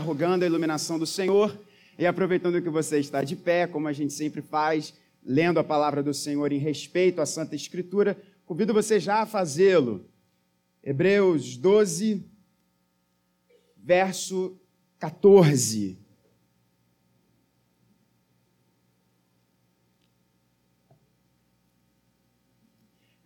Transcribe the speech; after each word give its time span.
rogando 0.00 0.44
a 0.44 0.46
iluminação 0.46 0.98
do 0.98 1.06
Senhor 1.06 1.56
e 1.98 2.06
aproveitando 2.06 2.60
que 2.62 2.68
você 2.68 2.98
está 2.98 3.22
de 3.22 3.36
pé, 3.36 3.66
como 3.66 3.86
a 3.86 3.92
gente 3.92 4.12
sempre 4.12 4.42
faz, 4.42 4.94
lendo 5.24 5.60
a 5.60 5.64
palavra 5.64 6.02
do 6.02 6.14
Senhor 6.14 6.50
em 6.52 6.58
respeito 6.58 7.20
à 7.20 7.26
Santa 7.26 7.54
Escritura, 7.54 8.16
convido 8.46 8.72
você 8.72 8.98
já 8.98 9.20
a 9.20 9.26
fazê-lo. 9.26 10.04
Hebreus 10.82 11.56
12, 11.56 12.24
verso 13.76 14.58
14. 14.98 15.98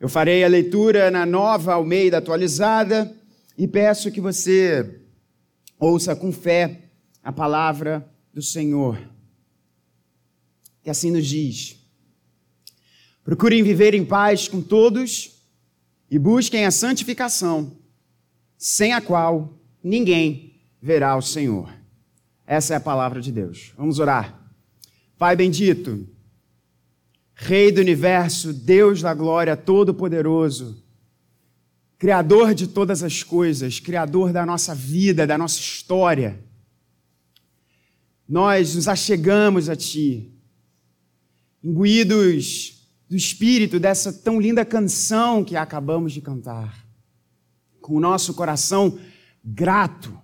Eu 0.01 0.09
farei 0.09 0.45
a 0.45 0.49
leitura 0.49 1.11
na 1.11 1.25
nova 1.25 1.75
Almeida 1.75 2.19
atualizada 2.19 3.11
e 3.57 3.67
peço 3.67 4.11
que 4.11 4.21
você 4.21 5.01
ouça 5.85 6.17
com 6.17 6.33
fé 6.33 6.91
a 7.23 7.33
palavra 7.33 8.09
do 8.33 8.43
Senhor, 8.43 8.99
que 10.83 10.91
assim 10.91 11.11
nos 11.11 11.27
diz: 11.27 11.77
procurem 13.23 13.63
viver 13.63 13.95
em 13.95 14.05
paz 14.05 14.49
com 14.49 14.61
todos 14.61 15.43
e 16.11 16.19
busquem 16.19 16.65
a 16.65 16.71
santificação, 16.71 17.77
sem 18.57 18.93
a 18.93 19.01
qual 19.01 19.59
ninguém 19.83 20.61
verá 20.81 21.17
o 21.17 21.23
Senhor. 21.23 21.73
Essa 22.47 22.75
é 22.75 22.77
a 22.77 22.81
palavra 22.81 23.21
de 23.21 23.33
Deus. 23.33 23.73
Vamos 23.77 23.99
orar. 23.99 24.39
Pai 25.17 25.35
bendito, 25.35 26.07
Rei 27.35 27.73
do 27.73 27.81
universo, 27.81 28.53
Deus 28.53 29.03
da 29.03 29.13
glória, 29.13 29.57
todo-poderoso, 29.57 30.84
Criador 32.05 32.55
de 32.55 32.67
todas 32.67 33.03
as 33.03 33.23
coisas, 33.23 33.81
Criador 33.81 34.31
da 34.31 34.45
nossa 34.45 34.75
vida, 34.75 35.27
da 35.27 35.39
nossa 35.39 35.59
história. 35.59 36.39
Nós 38.29 38.75
nos 38.75 38.87
achegamos 38.89 39.71
a 39.71 39.75
Ti, 39.75 40.31
imbuídos 41.63 42.91
do 43.09 43.17
espírito 43.17 43.81
dessa 43.81 44.13
tão 44.13 44.39
linda 44.39 44.67
canção 44.67 45.43
que 45.43 45.57
acabamos 45.57 46.13
de 46.13 46.21
cantar, 46.21 46.87
com 47.81 47.95
o 47.95 48.01
nosso 48.01 48.35
coração 48.35 48.99
grato 49.43 50.15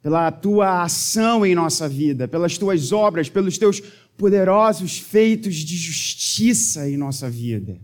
pela 0.00 0.32
Tua 0.32 0.84
ação 0.84 1.44
em 1.44 1.54
nossa 1.54 1.86
vida, 1.86 2.26
pelas 2.26 2.56
Tuas 2.56 2.92
obras, 2.92 3.28
pelos 3.28 3.58
Teus 3.58 3.82
poderosos 4.16 4.96
feitos 4.96 5.56
de 5.56 5.76
justiça 5.76 6.88
em 6.88 6.96
nossa 6.96 7.28
vida 7.28 7.78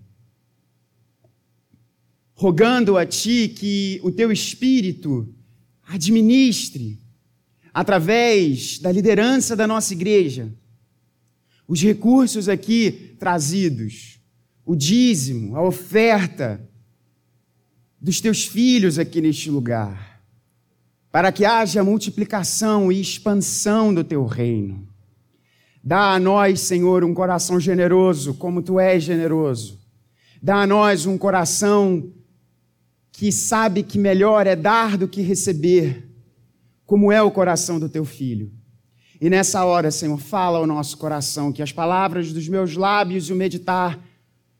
rogando 2.42 2.98
a 2.98 3.06
Ti 3.06 3.54
que 3.56 4.00
o 4.02 4.10
Teu 4.10 4.32
Espírito 4.32 5.32
administre, 5.86 6.98
através 7.72 8.80
da 8.80 8.90
liderança 8.90 9.54
da 9.54 9.64
nossa 9.64 9.92
igreja, 9.92 10.52
os 11.68 11.80
recursos 11.80 12.48
aqui 12.48 13.14
trazidos, 13.16 14.18
o 14.66 14.74
dízimo, 14.74 15.54
a 15.54 15.62
oferta 15.62 16.60
dos 18.00 18.20
Teus 18.20 18.44
filhos 18.44 18.98
aqui 18.98 19.20
neste 19.20 19.48
lugar, 19.48 20.20
para 21.12 21.30
que 21.30 21.44
haja 21.44 21.84
multiplicação 21.84 22.90
e 22.90 23.00
expansão 23.00 23.94
do 23.94 24.02
Teu 24.02 24.26
reino. 24.26 24.88
Dá 25.80 26.14
a 26.14 26.18
nós, 26.18 26.58
Senhor, 26.58 27.04
um 27.04 27.14
coração 27.14 27.60
generoso, 27.60 28.34
como 28.34 28.62
Tu 28.62 28.80
és 28.80 29.00
generoso. 29.00 29.78
Dá 30.42 30.62
a 30.62 30.66
nós 30.66 31.06
um 31.06 31.16
coração 31.16 32.12
que 33.12 33.30
sabe 33.30 33.82
que 33.82 33.98
melhor 33.98 34.46
é 34.46 34.56
dar 34.56 34.96
do 34.96 35.06
que 35.06 35.20
receber, 35.20 36.08
como 36.86 37.12
é 37.12 37.22
o 37.22 37.30
coração 37.30 37.78
do 37.78 37.88
teu 37.88 38.04
filho. 38.04 38.50
E 39.20 39.30
nessa 39.30 39.64
hora, 39.64 39.90
Senhor, 39.90 40.18
fala 40.18 40.58
ao 40.58 40.66
nosso 40.66 40.98
coração 40.98 41.52
que 41.52 41.62
as 41.62 41.70
palavras 41.70 42.32
dos 42.32 42.48
meus 42.48 42.74
lábios 42.74 43.28
e 43.28 43.32
o 43.32 43.36
meditar 43.36 43.96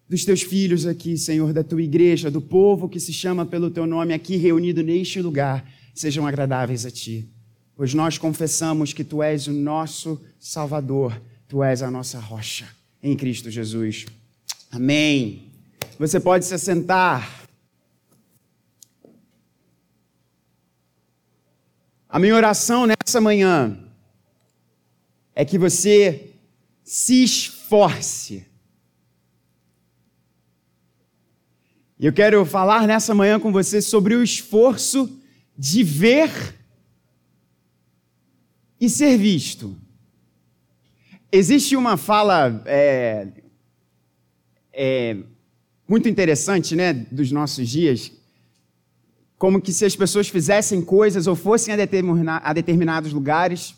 dos 0.09 0.25
teus 0.25 0.43
filhos 0.43 0.87
aqui, 0.87 1.17
Senhor, 1.17 1.53
da 1.53 1.65
tua 1.65 1.83
igreja, 1.83 2.31
do 2.31 2.41
povo 2.41 2.89
que 2.89 3.01
se 3.01 3.13
chama 3.13 3.45
pelo 3.45 3.71
teu 3.71 3.87
nome 3.87 4.15
aqui 4.15 4.37
reunido 4.37 4.83
neste 4.83 5.21
lugar, 5.21 5.69
sejam 5.95 6.27
agradáveis 6.27 6.87
a 6.87 6.91
ti. 6.91 7.29
Pois 7.75 7.95
nós 7.95 8.19
confessamos 8.19 8.93
que 8.93 9.03
tu 9.03 9.23
és 9.23 9.49
o 9.49 9.53
nosso 9.53 10.21
Salvador, 10.39 11.21
tu 11.49 11.63
és 11.65 11.83
a 11.83 11.91
nossa 11.91 12.21
rocha 12.21 12.67
em 13.03 13.17
Cristo 13.17 13.51
Jesus. 13.51 14.07
Amém. 14.71 15.51
Você 15.99 16.21
pode 16.21 16.45
se 16.45 16.55
assentar. 16.55 17.42
A 22.13 22.19
minha 22.19 22.37
oração 22.37 22.87
nessa 22.87 23.23
manhã 23.23 23.75
é 25.35 25.47
que 25.47 25.57
você 25.57 26.35
se 26.85 27.25
esforce. 27.25 28.47
E 31.99 32.05
eu 32.05 32.13
quero 32.13 32.45
falar 32.45 32.87
nessa 32.87 33.15
manhã 33.15 33.41
com 33.41 33.51
você 33.51 33.81
sobre 33.81 34.15
o 34.15 34.23
esforço 34.23 35.19
de 35.57 35.83
ver 35.83 36.31
e 38.79 38.91
ser 38.91 39.17
visto. 39.17 39.75
Existe 41.33 41.75
uma 41.77 41.97
fala 41.97 42.63
é, 42.67 43.27
é, 44.71 45.17
muito 45.89 46.11
interessante 46.11 46.77
né, 46.77 46.93
dos 46.93 47.33
nossos 47.33 47.67
dias, 47.71 48.13
como 49.43 49.61
que 49.61 49.73
se 49.73 49.85
as 49.85 49.97
pessoas 49.97 50.29
fizessem 50.29 50.81
coisas 50.81 51.27
ou 51.27 51.35
fossem 51.35 51.75
a, 51.75 51.77
determina, 51.77 52.41
a 52.45 52.53
determinados 52.53 53.13
lugares, 53.13 53.75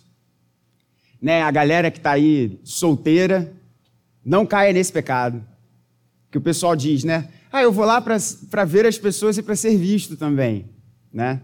né, 1.23 1.41
a 1.41 1.51
galera 1.51 1.91
que 1.91 1.97
está 1.97 2.11
aí 2.11 2.61
solteira, 2.63 3.51
não 4.23 4.45
caia 4.45 4.75
nesse 4.75 4.93
pecado. 4.93 5.43
Que 6.31 6.37
o 6.37 6.41
pessoal 6.43 6.77
diz, 6.77 7.03
né? 7.03 7.31
Ah, 7.51 7.63
eu 7.63 7.73
vou 7.73 7.87
lá 7.87 7.99
para 7.99 8.65
ver 8.67 8.85
as 8.85 8.99
pessoas 8.99 9.39
e 9.39 9.43
para 9.43 9.57
ser 9.57 9.75
visto 9.79 10.19
também, 10.19 10.67
né? 11.11 11.41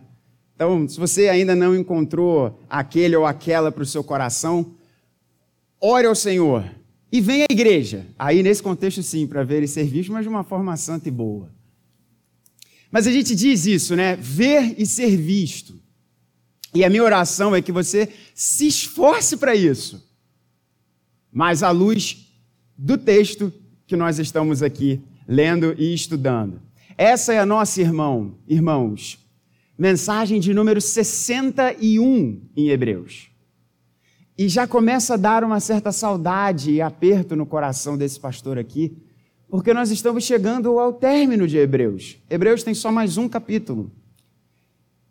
Então, 0.54 0.86
se 0.86 1.00
você 1.00 1.30
ainda 1.30 1.56
não 1.56 1.75
encontrou 1.75 2.60
aquele 2.69 3.16
ou 3.16 3.25
aquela 3.25 3.72
para 3.72 3.84
o 3.84 3.86
seu 3.86 4.04
coração, 4.04 4.75
ore 5.80 6.06
ao 6.06 6.14
Senhor 6.14 6.62
e 7.10 7.22
venha 7.22 7.47
à 7.48 7.53
igreja. 7.54 8.04
Aí, 8.19 8.42
nesse 8.42 8.62
contexto, 8.62 9.03
sim, 9.03 9.26
para 9.26 9.44
ver 9.44 9.62
e 9.62 9.66
ser 9.66 9.84
visto, 9.84 10.12
mas 10.12 10.25
de 10.25 10.28
uma 10.28 10.44
forma 10.44 10.76
santa 10.76 11.09
e 11.09 11.10
boa. 11.10 11.59
Mas 12.91 13.06
a 13.06 13.12
gente 13.12 13.34
diz 13.34 13.67
isso, 13.67 13.95
né? 13.95 14.17
Ver 14.17 14.75
e 14.78 14.84
ser 14.84 15.17
visto. 15.17 15.81
E 16.75 16.84
a 16.84 16.91
minha 16.91 17.05
oração 17.05 17.55
é 17.55 17.62
que 17.62 17.73
você 17.73 18.09
se 18.34 18.67
esforce 18.67 19.37
para 19.37 19.55
isso. 19.55 20.05
Mas 21.33 21.62
à 21.62 21.71
luz 21.71 22.27
do 22.77 22.97
texto 22.97 23.53
que 23.87 23.97
nós 23.97 24.19
estamos 24.19 24.62
aqui 24.62 25.01
lendo 25.27 25.75
e 25.78 25.95
estudando. 25.95 26.61
Essa 26.97 27.33
é 27.33 27.39
a 27.39 27.47
nossa 27.47 27.81
irmão, 27.81 28.34
irmãos. 28.47 29.19
Mensagem 29.78 30.41
de 30.41 30.53
número 30.53 30.81
61 30.81 32.43
em 32.57 32.69
Hebreus. 32.69 33.31
E 34.37 34.49
já 34.49 34.67
começa 34.67 35.15
a 35.15 35.17
dar 35.17 35.45
uma 35.45 35.61
certa 35.61 35.93
saudade 35.93 36.72
e 36.72 36.81
aperto 36.83 37.37
no 37.37 37.47
coração 37.47 37.97
desse 37.97 38.19
pastor 38.19 38.59
aqui, 38.59 38.97
porque 39.50 39.75
nós 39.75 39.91
estamos 39.91 40.22
chegando 40.22 40.78
ao 40.78 40.93
término 40.93 41.47
de 41.47 41.59
Hebreus. 41.59 42.19
Hebreus 42.31 42.62
tem 42.62 42.72
só 42.72 42.93
mais 42.93 43.16
um 43.16 43.28
capítulo. 43.28 43.91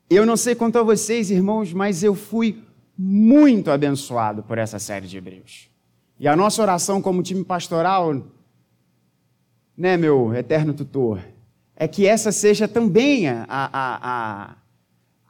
Eu 0.10 0.26
não 0.26 0.38
sei 0.38 0.56
quanto 0.56 0.80
a 0.80 0.84
vocês, 0.84 1.30
irmãos, 1.30 1.74
mas 1.74 2.04
eu 2.04 2.16
fui 2.16 2.64
muito 2.98 3.70
abençoado 3.70 4.42
por 4.42 4.58
essa 4.58 4.80
série 4.80 5.08
de 5.08 5.18
Hebreus. 5.18 5.70
E 6.18 6.28
a 6.28 6.36
nossa 6.36 6.62
oração 6.62 7.02
como 7.02 7.22
time 7.22 7.44
pastoral, 7.44 8.26
né, 9.78 9.98
meu 9.98 10.34
eterno 10.34 10.74
tutor, 10.74 11.20
é 11.76 11.88
que 11.88 12.08
essa 12.08 12.32
seja 12.32 12.68
também 12.68 13.28
a, 13.28 13.46
a, 13.48 13.70
a, 13.74 14.56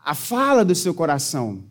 a 0.04 0.16
fala 0.16 0.64
do 0.64 0.76
seu 0.76 0.94
coração. 0.94 1.64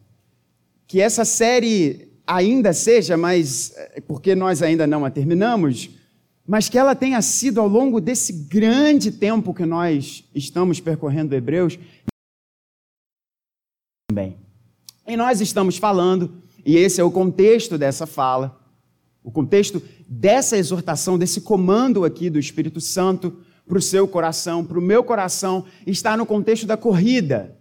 Que 0.88 1.00
essa 1.00 1.24
série 1.24 2.08
ainda 2.26 2.72
seja, 2.72 3.16
mas 3.16 3.72
eh, 3.76 4.02
porque 4.06 4.34
nós 4.34 4.60
ainda 4.60 4.86
não 4.86 5.04
a 5.04 5.10
terminamos, 5.10 5.90
mas 6.48 6.66
que 6.70 6.78
ela 6.78 6.94
tenha 6.94 7.20
sido 7.20 7.60
ao 7.60 7.68
longo 7.68 8.00
desse 8.00 8.32
grande 8.32 9.12
tempo 9.12 9.52
que 9.52 9.66
nós 9.66 10.24
estamos 10.34 10.80
percorrendo 10.80 11.34
Hebreus 11.34 11.78
também. 14.08 14.38
E 15.06 15.14
nós 15.14 15.42
estamos 15.42 15.76
falando, 15.76 16.42
e 16.64 16.74
esse 16.74 17.02
é 17.02 17.04
o 17.04 17.10
contexto 17.10 17.76
dessa 17.76 18.06
fala, 18.06 18.58
o 19.22 19.30
contexto 19.30 19.82
dessa 20.08 20.56
exortação, 20.56 21.18
desse 21.18 21.42
comando 21.42 22.02
aqui 22.02 22.30
do 22.30 22.38
Espírito 22.38 22.80
Santo 22.80 23.44
para 23.66 23.76
o 23.76 23.82
seu 23.82 24.08
coração, 24.08 24.64
para 24.64 24.78
o 24.78 24.82
meu 24.82 25.04
coração, 25.04 25.66
está 25.86 26.16
no 26.16 26.24
contexto 26.24 26.66
da 26.66 26.78
corrida. 26.78 27.58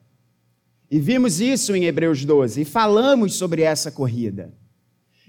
E 0.90 0.98
vimos 0.98 1.42
isso 1.42 1.76
em 1.76 1.84
Hebreus 1.84 2.24
12 2.24 2.62
e 2.62 2.66
falamos 2.66 3.34
sobre 3.34 3.64
essa 3.64 3.92
corrida. 3.92 4.54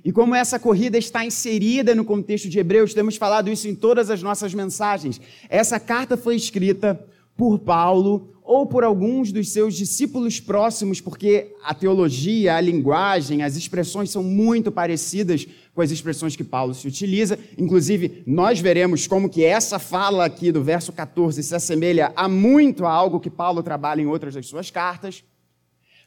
E 0.09 0.11
como 0.11 0.35
essa 0.35 0.59
corrida 0.59 0.97
está 0.97 1.23
inserida 1.23 1.95
no 1.95 2.03
contexto 2.03 2.49
de 2.49 2.59
Hebreus, 2.59 2.95
temos 2.95 3.17
falado 3.17 3.51
isso 3.51 3.69
em 3.69 3.75
todas 3.75 4.09
as 4.09 4.23
nossas 4.23 4.55
mensagens. 4.55 5.21
Essa 5.51 5.79
carta 5.79 6.17
foi 6.17 6.35
escrita 6.35 6.99
por 7.37 7.59
Paulo 7.59 8.33
ou 8.43 8.65
por 8.65 8.85
alguns 8.85 9.31
dos 9.31 9.51
seus 9.51 9.75
discípulos 9.75 10.41
próximos, 10.41 10.99
porque 10.99 11.55
a 11.63 11.75
teologia, 11.75 12.57
a 12.57 12.61
linguagem, 12.63 13.43
as 13.43 13.55
expressões 13.55 14.09
são 14.09 14.23
muito 14.23 14.73
parecidas 14.73 15.47
com 15.75 15.83
as 15.83 15.91
expressões 15.91 16.35
que 16.35 16.43
Paulo 16.43 16.73
se 16.73 16.89
utiliza. 16.89 17.39
Inclusive, 17.59 18.23
nós 18.27 18.61
veremos 18.61 19.07
como 19.07 19.29
que 19.29 19.45
essa 19.45 19.79
fala 19.79 20.25
aqui 20.25 20.51
do 20.51 20.65
verso 20.65 20.91
14 20.91 21.43
se 21.43 21.55
assemelha 21.55 22.15
a 22.17 22.27
muito 22.27 22.87
a 22.87 22.91
algo 22.91 23.21
que 23.21 23.29
Paulo 23.29 23.63
trabalha 23.63 24.01
em 24.01 24.07
outras 24.07 24.33
das 24.33 24.47
suas 24.47 24.71
cartas. 24.71 25.23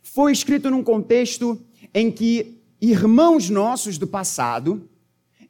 Foi 0.02 0.32
escrito 0.32 0.72
num 0.72 0.84
contexto 0.84 1.62
em 1.94 2.10
que 2.10 2.61
irmãos 2.82 3.50
nossos 3.50 3.98
do 4.00 4.08
passado 4.08 4.90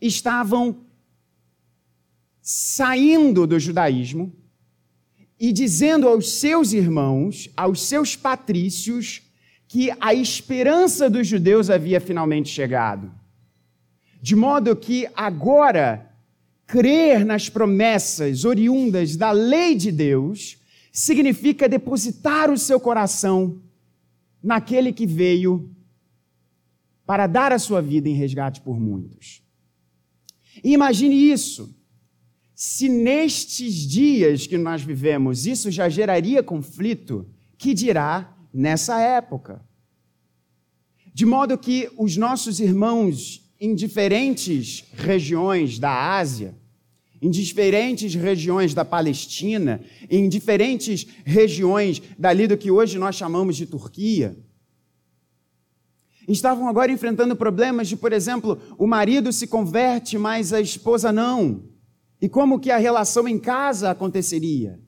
estavam 0.02 0.82
saindo 2.42 3.48
do 3.48 3.58
judaísmo 3.58 4.34
e 5.40 5.54
dizendo 5.54 6.08
aos 6.08 6.34
seus 6.34 6.74
irmãos, 6.74 7.50
aos 7.56 7.82
seus 7.84 8.16
patrícios, 8.16 9.22
que 9.68 9.90
a 10.02 10.14
esperança 10.14 11.10
dos 11.10 11.26
judeus 11.26 11.70
havia 11.70 12.02
finalmente 12.02 12.50
chegado. 12.50 13.12
De 14.22 14.36
modo 14.36 14.76
que 14.76 15.08
agora, 15.16 16.14
crer 16.68 17.26
nas 17.26 17.50
promessas 17.50 18.44
oriundas 18.44 19.16
da 19.16 19.32
lei 19.32 19.76
de 19.76 19.92
Deus 19.92 20.58
significa 20.92 21.70
depositar 21.70 22.52
o 22.52 22.58
seu 22.58 22.80
coração 22.80 23.62
naquele 24.44 24.92
que 24.92 25.06
veio 25.06 25.74
para 27.12 27.28
dar 27.28 27.52
a 27.52 27.60
sua 27.60 27.82
vida 27.82 28.08
em 28.08 28.14
resgate 28.14 28.62
por 28.62 28.80
muitos. 28.80 29.44
E 30.64 30.72
imagine 30.72 31.14
isso 31.14 31.76
se 32.56 32.88
nestes 32.88 33.74
dias 33.86 34.48
que 34.48 34.58
nós 34.58 34.82
vivemos 34.82 35.46
isso 35.46 35.70
já 35.70 35.90
geraria 35.90 36.42
conflito, 36.42 37.28
que 37.58 37.74
dirá 37.74 38.34
nessa 38.54 38.98
época? 39.02 39.62
De 41.14 41.26
modo 41.26 41.58
que 41.58 41.92
os 41.98 42.16
nossos 42.16 42.62
irmãos 42.62 43.52
em 43.60 43.76
diferentes 43.76 44.86
regiões 44.94 45.78
da 45.78 46.16
Ásia, 46.18 46.56
em 47.22 47.30
diferentes 47.30 48.16
regiões 48.16 48.74
da 48.74 48.86
Palestina, 48.86 49.82
em 50.10 50.30
diferentes 50.30 51.06
regiões 51.26 52.02
dali 52.18 52.48
do 52.48 52.56
que 52.56 52.72
hoje 52.72 52.98
nós 52.98 53.18
chamamos 53.18 53.58
de 53.58 53.66
Turquia, 53.66 54.38
estavam 56.28 56.68
agora 56.68 56.92
enfrentando 56.92 57.36
problemas 57.36 57.88
de, 57.88 57.98
por 57.98 58.14
exemplo, 58.14 58.60
o 58.78 58.88
marido 58.88 59.32
se 59.32 59.48
converte, 59.48 60.18
mas 60.18 60.54
a 60.54 60.62
esposa 60.62 61.12
não. 61.12 61.64
E 62.22 62.30
como 62.30 62.60
que 62.60 62.70
a 62.70 62.78
relação 62.78 63.28
em 63.28 63.40
casa 63.40 63.90
aconteceria? 63.90 64.80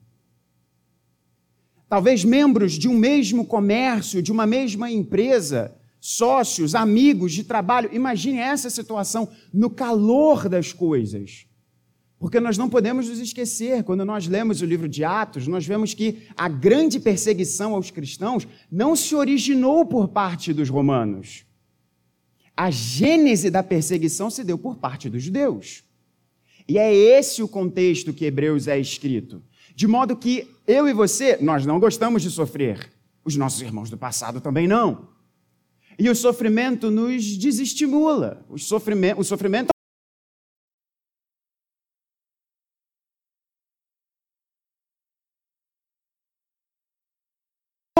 Talvez 1.90 2.24
membros 2.24 2.74
de 2.74 2.88
um 2.88 2.96
mesmo 2.96 3.46
comércio, 3.46 4.22
de 4.22 4.32
uma 4.32 4.46
mesma 4.46 4.90
empresa, 4.90 5.76
sócios, 6.00 6.76
amigos 6.76 7.32
de 7.32 7.44
trabalho. 7.44 7.90
Imagine 7.94 8.40
essa 8.40 8.70
situação 8.70 9.30
no 9.54 9.70
calor 9.70 10.50
das 10.50 10.74
coisas. 10.74 11.46
Porque 12.24 12.40
nós 12.40 12.58
não 12.58 12.70
podemos 12.70 13.10
nos 13.10 13.20
esquecer, 13.20 13.84
quando 13.84 14.06
nós 14.06 14.28
lemos 14.28 14.62
o 14.62 14.66
livro 14.66 14.88
de 14.88 15.04
Atos, 15.04 15.46
nós 15.46 15.68
vemos 15.68 15.94
que 15.94 16.20
a 16.38 16.48
grande 16.48 16.98
perseguição 16.98 17.74
aos 17.74 17.92
cristãos 17.92 18.48
não 18.72 18.96
se 18.96 19.14
originou 19.14 19.86
por 19.86 20.08
parte 20.08 20.54
dos 20.54 20.70
romanos. 20.70 21.44
A 22.56 22.72
gênese 22.72 23.50
da 23.50 23.62
perseguição 23.62 24.30
se 24.30 24.42
deu 24.42 24.58
por 24.58 24.78
parte 24.78 25.10
dos 25.10 25.22
judeus. 25.22 25.84
E 26.66 26.78
é 26.78 26.96
esse 26.96 27.44
o 27.44 27.48
contexto 27.48 28.14
que 28.14 28.24
Hebreus 28.24 28.70
é 28.70 28.80
escrito. 28.80 29.44
De 29.76 29.86
modo 29.86 30.16
que 30.16 30.48
eu 30.66 30.88
e 30.88 30.94
você, 30.94 31.38
nós 31.42 31.66
não 31.66 31.78
gostamos 31.78 32.22
de 32.22 32.32
sofrer. 32.32 32.90
Os 33.26 33.36
nossos 33.36 33.62
irmãos 33.62 33.90
do 33.90 33.98
passado 33.98 34.40
também 34.40 34.66
não. 34.66 35.10
E 36.00 36.10
o 36.10 36.16
sofrimento 36.16 36.90
nos 36.90 37.22
desestimula. 37.38 38.46
O 38.48 38.58
sofrimento, 38.58 39.20
o 39.20 39.26
sofrimento 39.26 39.73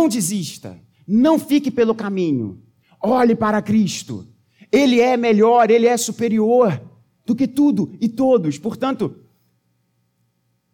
Não 0.04 0.10
desista. 0.10 0.78
Não 1.08 1.40
fique 1.40 1.72
pelo 1.72 1.96
caminho. 1.96 2.62
Olhe 3.02 3.34
para 3.34 3.62
Cristo. 3.62 4.28
Ele 4.70 5.00
é 5.00 5.16
melhor, 5.16 5.72
ele 5.72 5.88
é 5.88 5.96
superior 5.96 6.82
do 7.26 7.34
que 7.34 7.48
tudo 7.48 7.96
e 8.02 8.10
todos. 8.10 8.58
Portanto, 8.58 9.16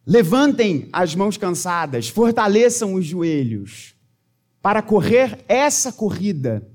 levantem 0.03 0.89
as 0.91 1.13
mãos 1.13 1.37
cansadas, 1.37 2.09
fortaleçam 2.09 2.95
os 2.95 3.05
joelhos 3.05 3.93
para 4.63 4.81
correr 4.81 5.45
essa 5.47 5.93
corrida 5.93 6.67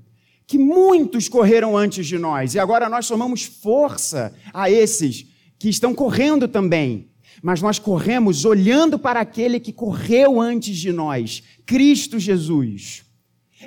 que 0.47 0.57
muitos 0.57 1.27
correram 1.27 1.75
antes 1.75 2.07
de 2.07 2.17
nós 2.17 2.55
e 2.55 2.59
agora 2.59 2.87
nós 2.87 3.05
somamos 3.05 3.43
força 3.43 4.33
a 4.53 4.71
esses 4.71 5.25
que 5.59 5.67
estão 5.67 5.93
correndo 5.93 6.47
também. 6.47 7.09
Mas 7.41 7.61
nós 7.61 7.79
corremos 7.79 8.45
olhando 8.45 8.97
para 8.97 9.19
aquele 9.19 9.59
que 9.59 9.73
correu 9.73 10.39
antes 10.39 10.77
de 10.77 10.91
nós, 10.91 11.43
Cristo 11.65 12.19
Jesus. 12.19 13.03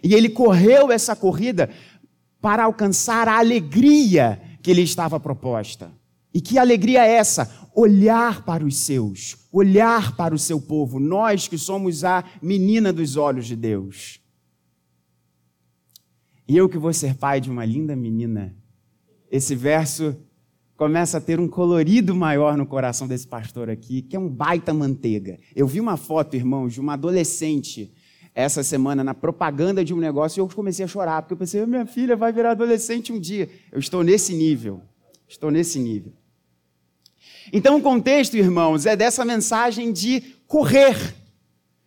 E 0.03 0.15
ele 0.15 0.29
correu 0.29 0.91
essa 0.91 1.15
corrida 1.15 1.71
para 2.41 2.65
alcançar 2.65 3.29
a 3.29 3.39
alegria 3.39 4.41
que 4.63 4.73
lhe 4.73 4.83
estava 4.83 5.19
proposta. 5.19 5.93
E 6.33 6.41
que 6.41 6.59
alegria 6.59 7.05
é 7.05 7.13
essa? 7.13 7.69
Olhar 7.75 8.45
para 8.45 8.65
os 8.65 8.77
seus, 8.77 9.37
olhar 9.53 10.15
para 10.17 10.35
o 10.35 10.39
seu 10.39 10.61
povo, 10.61 11.01
nós 11.01 11.49
que 11.49 11.57
somos 11.57 12.05
a 12.05 12.25
menina 12.43 12.93
dos 12.93 13.17
olhos 13.17 13.47
de 13.47 13.57
Deus. 13.57 14.21
E 16.47 16.57
eu 16.57 16.69
que 16.69 16.79
vou 16.79 16.93
ser 16.93 17.15
pai 17.15 17.41
de 17.41 17.51
uma 17.51 17.65
linda 17.65 17.95
menina. 17.95 18.55
Esse 19.31 19.55
verso 19.55 20.17
começa 20.79 21.19
a 21.19 21.21
ter 21.21 21.41
um 21.41 21.49
colorido 21.49 22.15
maior 22.15 22.57
no 22.57 22.65
coração 22.65 23.09
desse 23.09 23.27
pastor 23.27 23.69
aqui, 23.69 24.01
que 24.01 24.15
é 24.15 24.19
um 24.19 24.29
baita 24.29 24.73
manteiga. 24.73 25.37
Eu 25.55 25.67
vi 25.67 25.81
uma 25.81 25.97
foto, 25.97 26.37
irmãos, 26.37 26.73
de 26.73 26.81
uma 26.81 26.93
adolescente 26.93 27.93
essa 28.33 28.63
semana 28.63 29.03
na 29.03 29.13
propaganda 29.13 29.85
de 29.85 29.93
um 29.93 29.97
negócio 29.97 30.39
e 30.39 30.41
eu 30.41 30.49
comecei 30.49 30.85
a 30.85 30.89
chorar, 30.89 31.23
porque 31.23 31.35
eu 31.35 31.37
pensei, 31.37 31.67
minha 31.67 31.85
filha 31.85 32.17
vai 32.17 32.33
virar 32.33 32.53
adolescente 32.53 33.13
um 33.13 33.19
dia. 33.19 33.51
Eu 33.73 33.81
estou 33.81 34.05
nesse 34.05 34.33
nível. 34.33 34.81
Estou 35.29 35.51
nesse 35.51 35.81
nível. 35.81 36.13
Então, 37.53 37.77
o 37.77 37.83
contexto, 37.83 38.37
irmãos, 38.37 38.87
é 38.87 38.95
dessa 38.95 39.25
mensagem 39.25 39.93
de 39.93 40.21
correr, 40.47 40.97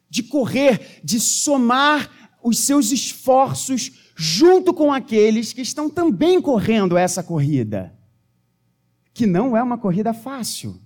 de 0.10 0.22
correr, 0.22 1.00
de 1.02 1.18
somar 1.18 2.12
os 2.44 2.60
seus 2.60 2.92
esforços 2.92 4.12
junto 4.18 4.74
com 4.74 4.92
aqueles 4.92 5.54
que 5.54 5.62
estão 5.62 5.90
também 5.90 6.42
correndo 6.42 6.98
essa 6.98 7.24
corrida, 7.24 7.94
que 9.14 9.26
não 9.26 9.56
é 9.56 9.62
uma 9.62 9.78
corrida 9.78 10.14
fácil. 10.14 10.80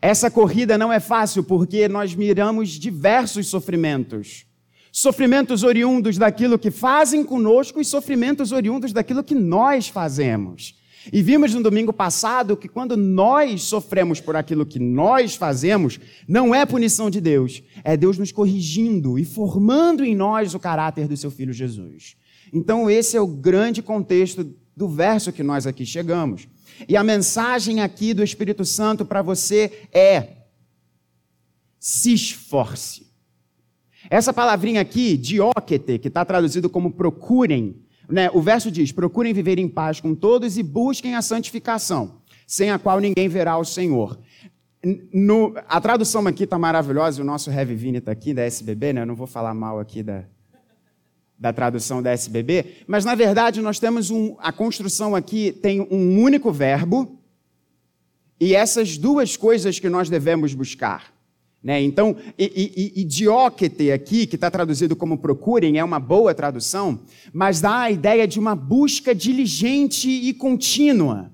Essa 0.00 0.30
corrida 0.30 0.76
não 0.76 0.92
é 0.92 1.00
fácil 1.00 1.42
porque 1.42 1.88
nós 1.88 2.14
miramos 2.14 2.70
diversos 2.70 3.48
sofrimentos. 3.48 4.44
Sofrimentos 4.92 5.62
oriundos 5.62 6.16
daquilo 6.16 6.58
que 6.58 6.70
fazem 6.70 7.22
conosco 7.24 7.80
e 7.80 7.84
sofrimentos 7.84 8.52
oriundos 8.52 8.92
daquilo 8.92 9.22
que 9.22 9.34
nós 9.34 9.88
fazemos. 9.88 10.74
E 11.12 11.22
vimos 11.22 11.54
no 11.54 11.62
domingo 11.62 11.92
passado 11.92 12.56
que 12.56 12.68
quando 12.68 12.96
nós 12.96 13.62
sofremos 13.62 14.20
por 14.20 14.34
aquilo 14.34 14.66
que 14.66 14.78
nós 14.78 15.36
fazemos, 15.36 16.00
não 16.26 16.54
é 16.54 16.66
punição 16.66 17.08
de 17.08 17.20
Deus, 17.20 17.62
é 17.84 17.96
Deus 17.96 18.18
nos 18.18 18.32
corrigindo 18.32 19.18
e 19.18 19.24
formando 19.24 20.04
em 20.04 20.16
nós 20.16 20.54
o 20.54 20.58
caráter 20.58 21.06
do 21.06 21.16
seu 21.16 21.30
filho 21.30 21.52
Jesus. 21.52 22.16
Então, 22.52 22.90
esse 22.90 23.16
é 23.16 23.20
o 23.20 23.26
grande 23.26 23.82
contexto 23.82 24.52
do 24.76 24.88
verso 24.88 25.32
que 25.32 25.42
nós 25.42 25.66
aqui 25.66 25.86
chegamos. 25.86 26.48
E 26.88 26.96
a 26.96 27.04
mensagem 27.04 27.80
aqui 27.80 28.12
do 28.12 28.22
Espírito 28.22 28.64
Santo 28.64 29.04
para 29.04 29.22
você 29.22 29.88
é: 29.92 30.36
se 31.78 32.12
esforce. 32.12 33.06
Essa 34.08 34.32
palavrinha 34.32 34.80
aqui, 34.80 35.16
dióquete, 35.16 35.98
que 35.98 36.08
está 36.08 36.24
traduzido 36.24 36.68
como 36.68 36.92
procurem, 36.92 37.82
né? 38.08 38.30
O 38.32 38.40
verso 38.40 38.70
diz: 38.70 38.92
procurem 38.92 39.32
viver 39.32 39.58
em 39.58 39.68
paz 39.68 40.00
com 40.00 40.14
todos 40.14 40.56
e 40.58 40.62
busquem 40.62 41.14
a 41.14 41.22
santificação, 41.22 42.20
sem 42.46 42.70
a 42.70 42.78
qual 42.78 43.00
ninguém 43.00 43.28
verá 43.28 43.58
o 43.58 43.64
Senhor. 43.64 44.18
No, 45.12 45.54
a 45.68 45.80
tradução 45.80 46.24
aqui 46.26 46.44
está 46.44 46.58
maravilhosa, 46.58 47.20
o 47.20 47.24
nosso 47.24 47.50
Heavy 47.50 47.74
Vini 47.74 47.98
está 47.98 48.12
aqui, 48.12 48.32
da 48.32 48.42
SBB, 48.42 48.92
né? 48.92 49.02
Eu 49.02 49.06
não 49.06 49.16
vou 49.16 49.26
falar 49.26 49.52
mal 49.52 49.80
aqui 49.80 50.02
da, 50.02 50.24
da 51.38 51.52
tradução 51.52 52.02
da 52.02 52.12
SBB, 52.12 52.84
mas 52.86 53.04
na 53.04 53.14
verdade 53.14 53.60
nós 53.60 53.78
temos 53.78 54.10
um, 54.10 54.36
a 54.38 54.52
construção 54.52 55.14
aqui 55.14 55.52
tem 55.52 55.80
um 55.90 56.20
único 56.20 56.50
verbo 56.50 57.20
e 58.40 58.54
essas 58.54 58.96
duas 58.96 59.36
coisas 59.36 59.78
que 59.78 59.88
nós 59.88 60.08
devemos 60.08 60.54
buscar. 60.54 61.14
Né? 61.62 61.82
Então, 61.82 62.16
idióquete 62.38 63.90
aqui, 63.90 64.26
que 64.26 64.36
está 64.36 64.50
traduzido 64.50 64.94
como 64.94 65.18
procurem, 65.18 65.78
é 65.78 65.84
uma 65.84 65.98
boa 65.98 66.32
tradução, 66.32 67.00
mas 67.32 67.60
dá 67.60 67.80
a 67.80 67.90
ideia 67.90 68.26
de 68.28 68.38
uma 68.38 68.54
busca 68.54 69.14
diligente 69.14 70.08
e 70.08 70.32
contínua. 70.32 71.32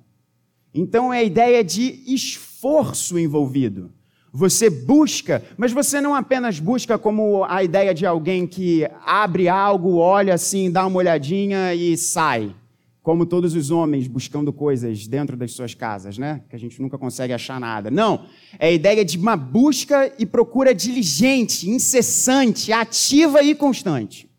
Então, 0.72 1.12
é 1.12 1.18
a 1.18 1.22
ideia 1.22 1.62
de 1.62 2.02
esforço 2.06 3.18
envolvido. 3.18 3.92
Você 4.34 4.70
busca, 4.70 5.44
mas 5.58 5.72
você 5.72 6.00
não 6.00 6.14
apenas 6.14 6.58
busca 6.58 6.98
como 6.98 7.44
a 7.44 7.62
ideia 7.62 7.92
de 7.92 8.06
alguém 8.06 8.46
que 8.46 8.88
abre 9.04 9.46
algo, 9.46 9.96
olha 9.96 10.32
assim, 10.32 10.70
dá 10.70 10.86
uma 10.86 10.96
olhadinha 10.96 11.74
e 11.74 11.98
sai. 11.98 12.54
Como 13.02 13.26
todos 13.26 13.54
os 13.54 13.70
homens 13.70 14.06
buscando 14.06 14.50
coisas 14.50 15.06
dentro 15.06 15.36
das 15.36 15.52
suas 15.52 15.74
casas, 15.74 16.16
né? 16.16 16.40
Que 16.48 16.56
a 16.56 16.58
gente 16.58 16.80
nunca 16.80 16.96
consegue 16.96 17.34
achar 17.34 17.60
nada. 17.60 17.90
Não. 17.90 18.24
É 18.58 18.68
a 18.68 18.72
ideia 18.72 19.04
de 19.04 19.18
uma 19.18 19.36
busca 19.36 20.10
e 20.18 20.24
procura 20.24 20.74
diligente, 20.74 21.68
incessante, 21.68 22.72
ativa 22.72 23.42
e 23.42 23.54
constante. 23.54 24.30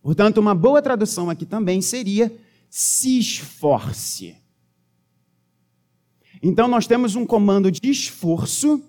Portanto, 0.00 0.38
uma 0.38 0.54
boa 0.54 0.80
tradução 0.80 1.28
aqui 1.28 1.46
também 1.46 1.80
seria 1.82 2.30
se 2.70 3.18
esforce. 3.18 4.41
Então, 6.42 6.66
nós 6.66 6.86
temos 6.86 7.14
um 7.14 7.24
comando 7.24 7.70
de 7.70 7.88
esforço 7.88 8.82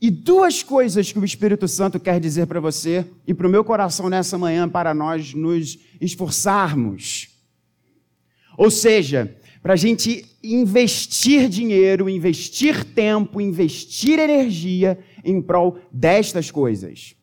e 0.00 0.10
duas 0.10 0.62
coisas 0.62 1.10
que 1.10 1.18
o 1.18 1.24
Espírito 1.24 1.66
Santo 1.66 1.98
quer 1.98 2.20
dizer 2.20 2.46
para 2.46 2.60
você 2.60 3.04
e 3.26 3.34
para 3.34 3.48
o 3.48 3.50
meu 3.50 3.64
coração 3.64 4.08
nessa 4.08 4.38
manhã 4.38 4.68
para 4.68 4.94
nós 4.94 5.34
nos 5.34 5.76
esforçarmos. 6.00 7.30
Ou 8.56 8.70
seja, 8.70 9.36
para 9.60 9.72
a 9.72 9.76
gente 9.76 10.24
investir 10.42 11.48
dinheiro, 11.48 12.08
investir 12.08 12.84
tempo, 12.84 13.40
investir 13.40 14.20
energia 14.20 14.98
em 15.24 15.42
prol 15.42 15.78
destas 15.92 16.50
coisas. 16.50 17.16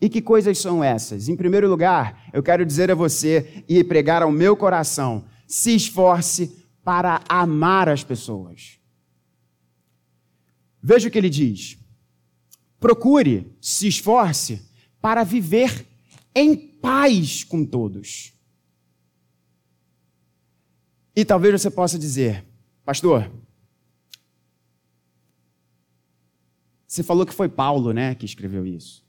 E 0.00 0.08
que 0.08 0.22
coisas 0.22 0.58
são 0.58 0.82
essas? 0.82 1.28
Em 1.28 1.36
primeiro 1.36 1.68
lugar, 1.68 2.28
eu 2.32 2.42
quero 2.42 2.64
dizer 2.64 2.90
a 2.90 2.94
você 2.94 3.64
e 3.68 3.84
pregar 3.84 4.22
ao 4.22 4.32
meu 4.32 4.56
coração: 4.56 5.24
se 5.46 5.74
esforce 5.74 6.64
para 6.84 7.20
amar 7.28 7.88
as 7.88 8.02
pessoas. 8.02 8.77
Veja 10.82 11.08
o 11.08 11.10
que 11.10 11.18
ele 11.18 11.30
diz. 11.30 11.78
Procure, 12.78 13.50
se 13.60 13.88
esforce 13.88 14.62
para 15.00 15.24
viver 15.24 15.86
em 16.34 16.56
paz 16.56 17.42
com 17.44 17.64
todos. 17.64 18.32
E 21.14 21.24
talvez 21.24 21.60
você 21.60 21.70
possa 21.70 21.98
dizer, 21.98 22.44
pastor, 22.84 23.28
você 26.86 27.02
falou 27.02 27.26
que 27.26 27.34
foi 27.34 27.48
Paulo, 27.48 27.92
né, 27.92 28.14
que 28.14 28.24
escreveu 28.24 28.64
isso. 28.64 29.04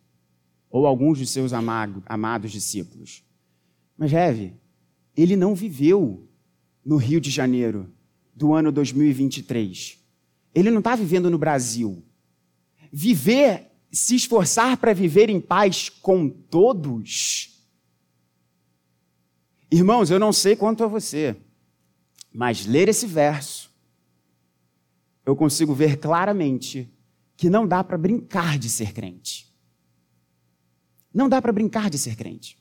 Ou 0.72 0.88
alguns 0.88 1.20
de 1.20 1.28
seus 1.28 1.54
amado, 1.54 2.04
amados 2.08 2.52
discípulos. 2.52 3.24
Mas, 3.96 4.12
Reve, 4.12 4.56
ele 5.16 5.36
não 5.36 5.54
viveu 5.54 6.28
no 6.84 6.98
Rio 6.98 7.22
de 7.22 7.30
Janeiro 7.30 7.94
do 8.34 8.54
ano 8.54 8.72
2023. 8.72 9.99
Ele 10.54 10.72
não 10.72 10.80
está 10.80 10.96
vivendo 10.96 11.30
no 11.30 11.38
Brasil. 11.38 12.04
Viver, 12.92 13.72
se 13.92 14.16
esforçar 14.16 14.78
para 14.78 14.94
viver 14.94 15.30
em 15.30 15.40
paz 15.40 15.90
com 15.90 16.30
todos. 16.30 17.66
Irmãos, 19.72 20.10
eu 20.10 20.20
não 20.20 20.34
sei 20.34 20.56
quanto 20.56 20.84
a 20.84 20.88
você, 20.88 21.36
mas 22.34 22.66
ler 22.66 22.90
esse 22.90 23.06
verso, 23.06 23.70
eu 25.26 25.36
consigo 25.36 25.74
ver 25.76 25.98
claramente 25.98 26.92
que 27.38 27.50
não 27.50 27.68
dá 27.68 27.84
para 27.84 27.98
brincar 27.98 28.58
de 28.58 28.70
ser 28.70 28.94
crente. 28.94 29.48
Não 31.14 31.30
dá 31.30 31.42
para 31.42 31.52
brincar 31.52 31.90
de 31.90 31.98
ser 31.98 32.16
crente. 32.16 32.58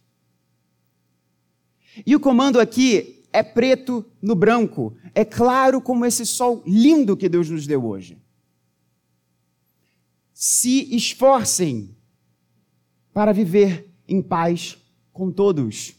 E 2.07 2.15
o 2.15 2.21
comando 2.21 2.61
aqui 2.61 3.18
é 3.39 3.43
preto 3.43 4.05
no 4.21 4.35
branco, 4.35 4.97
é 5.15 5.25
claro 5.25 5.81
como 5.81 6.05
esse 6.05 6.27
sol 6.27 6.63
lindo 6.67 7.17
que 7.17 7.29
Deus 7.29 7.49
nos 7.49 7.67
deu 7.67 7.87
hoje. 7.87 8.19
Se 10.35 10.95
esforcem 10.95 11.97
para 13.13 13.33
viver 13.33 13.95
em 14.09 14.21
paz 14.21 14.77
com 15.13 15.31
todos. 15.31 15.95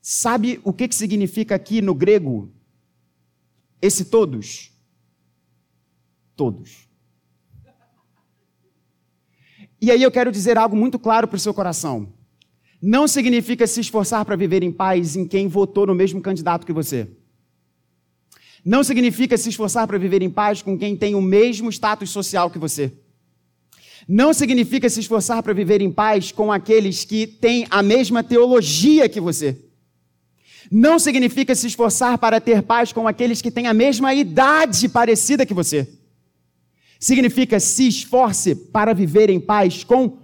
Sabe 0.00 0.60
o 0.62 0.72
que, 0.72 0.88
que 0.88 0.94
significa 0.94 1.54
aqui 1.54 1.80
no 1.80 1.94
grego 1.94 2.52
esse 3.80 4.04
todos? 4.04 4.70
Todos. 6.36 6.86
E 9.80 9.90
aí 9.90 10.02
eu 10.02 10.10
quero 10.10 10.30
dizer 10.30 10.58
algo 10.58 10.76
muito 10.76 10.98
claro 10.98 11.26
para 11.26 11.36
o 11.36 11.40
seu 11.40 11.54
coração 11.54 12.17
não 12.80 13.08
significa 13.08 13.66
se 13.66 13.80
esforçar 13.80 14.24
para 14.24 14.36
viver 14.36 14.62
em 14.62 14.70
paz 14.70 15.16
em 15.16 15.26
quem 15.26 15.48
votou 15.48 15.86
no 15.86 15.94
mesmo 15.94 16.20
candidato 16.20 16.64
que 16.64 16.72
você. 16.72 17.08
Não 18.64 18.84
significa 18.84 19.36
se 19.36 19.48
esforçar 19.48 19.86
para 19.86 19.98
viver 19.98 20.22
em 20.22 20.30
paz 20.30 20.62
com 20.62 20.78
quem 20.78 20.96
tem 20.96 21.14
o 21.14 21.22
mesmo 21.22 21.70
status 21.70 22.10
social 22.10 22.50
que 22.50 22.58
você. 22.58 22.92
Não 24.06 24.32
significa 24.32 24.88
se 24.88 25.00
esforçar 25.00 25.42
para 25.42 25.52
viver 25.52 25.82
em 25.82 25.90
paz 25.90 26.30
com 26.30 26.52
aqueles 26.52 27.04
que 27.04 27.26
têm 27.26 27.66
a 27.70 27.82
mesma 27.82 28.22
teologia 28.22 29.08
que 29.08 29.20
você. 29.20 29.56
Não 30.70 30.98
significa 30.98 31.54
se 31.54 31.66
esforçar 31.66 32.18
para 32.18 32.40
ter 32.40 32.62
paz 32.62 32.92
com 32.92 33.08
aqueles 33.08 33.42
que 33.42 33.50
têm 33.50 33.66
a 33.66 33.74
mesma 33.74 34.14
idade 34.14 34.88
parecida 34.88 35.46
que 35.46 35.54
você. 35.54 35.88
Significa 37.00 37.58
se 37.58 37.88
esforce 37.88 38.54
para 38.54 38.92
viver 38.92 39.30
em 39.30 39.40
paz 39.40 39.82
com 39.82 40.18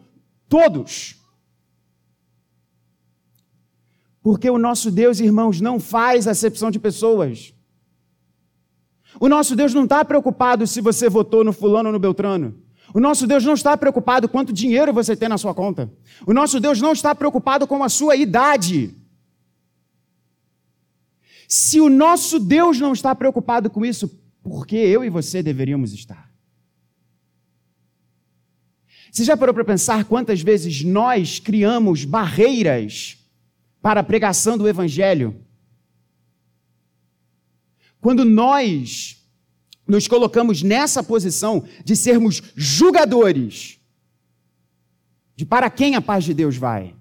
todos. 0.48 1.16
Porque 4.24 4.48
o 4.48 4.56
nosso 4.56 4.90
Deus, 4.90 5.20
irmãos, 5.20 5.60
não 5.60 5.78
faz 5.78 6.26
acepção 6.26 6.70
de 6.70 6.78
pessoas. 6.78 7.52
O 9.20 9.28
nosso 9.28 9.54
Deus 9.54 9.74
não 9.74 9.84
está 9.84 10.02
preocupado 10.02 10.66
se 10.66 10.80
você 10.80 11.10
votou 11.10 11.44
no 11.44 11.52
fulano 11.52 11.90
ou 11.90 11.92
no 11.92 11.98
Beltrano. 11.98 12.58
O 12.94 13.00
nosso 13.00 13.26
Deus 13.26 13.44
não 13.44 13.52
está 13.52 13.76
preocupado 13.76 14.26
quanto 14.26 14.50
dinheiro 14.50 14.94
você 14.94 15.14
tem 15.14 15.28
na 15.28 15.36
sua 15.36 15.52
conta. 15.52 15.92
O 16.26 16.32
nosso 16.32 16.58
Deus 16.58 16.80
não 16.80 16.92
está 16.92 17.14
preocupado 17.14 17.66
com 17.66 17.84
a 17.84 17.88
sua 17.90 18.16
idade. 18.16 18.96
Se 21.46 21.78
o 21.78 21.90
nosso 21.90 22.40
Deus 22.40 22.80
não 22.80 22.94
está 22.94 23.14
preocupado 23.14 23.68
com 23.68 23.84
isso, 23.84 24.08
por 24.42 24.66
que 24.66 24.76
eu 24.76 25.04
e 25.04 25.10
você 25.10 25.42
deveríamos 25.42 25.92
estar? 25.92 26.32
Você 29.12 29.22
já 29.22 29.36
parou 29.36 29.54
para 29.54 29.66
pensar 29.66 30.06
quantas 30.06 30.40
vezes 30.40 30.82
nós 30.82 31.38
criamos 31.38 32.06
barreiras 32.06 33.18
para 33.84 34.00
a 34.00 34.02
pregação 34.02 34.56
do 34.56 34.66
Evangelho. 34.66 35.38
Quando 38.00 38.24
nós 38.24 39.22
nos 39.86 40.08
colocamos 40.08 40.62
nessa 40.62 41.02
posição 41.02 41.68
de 41.84 41.94
sermos 41.94 42.40
julgadores 42.56 43.78
de 45.36 45.44
para 45.44 45.68
quem 45.68 45.96
a 45.96 46.00
paz 46.00 46.24
de 46.24 46.32
Deus 46.32 46.56
vai. 46.56 46.96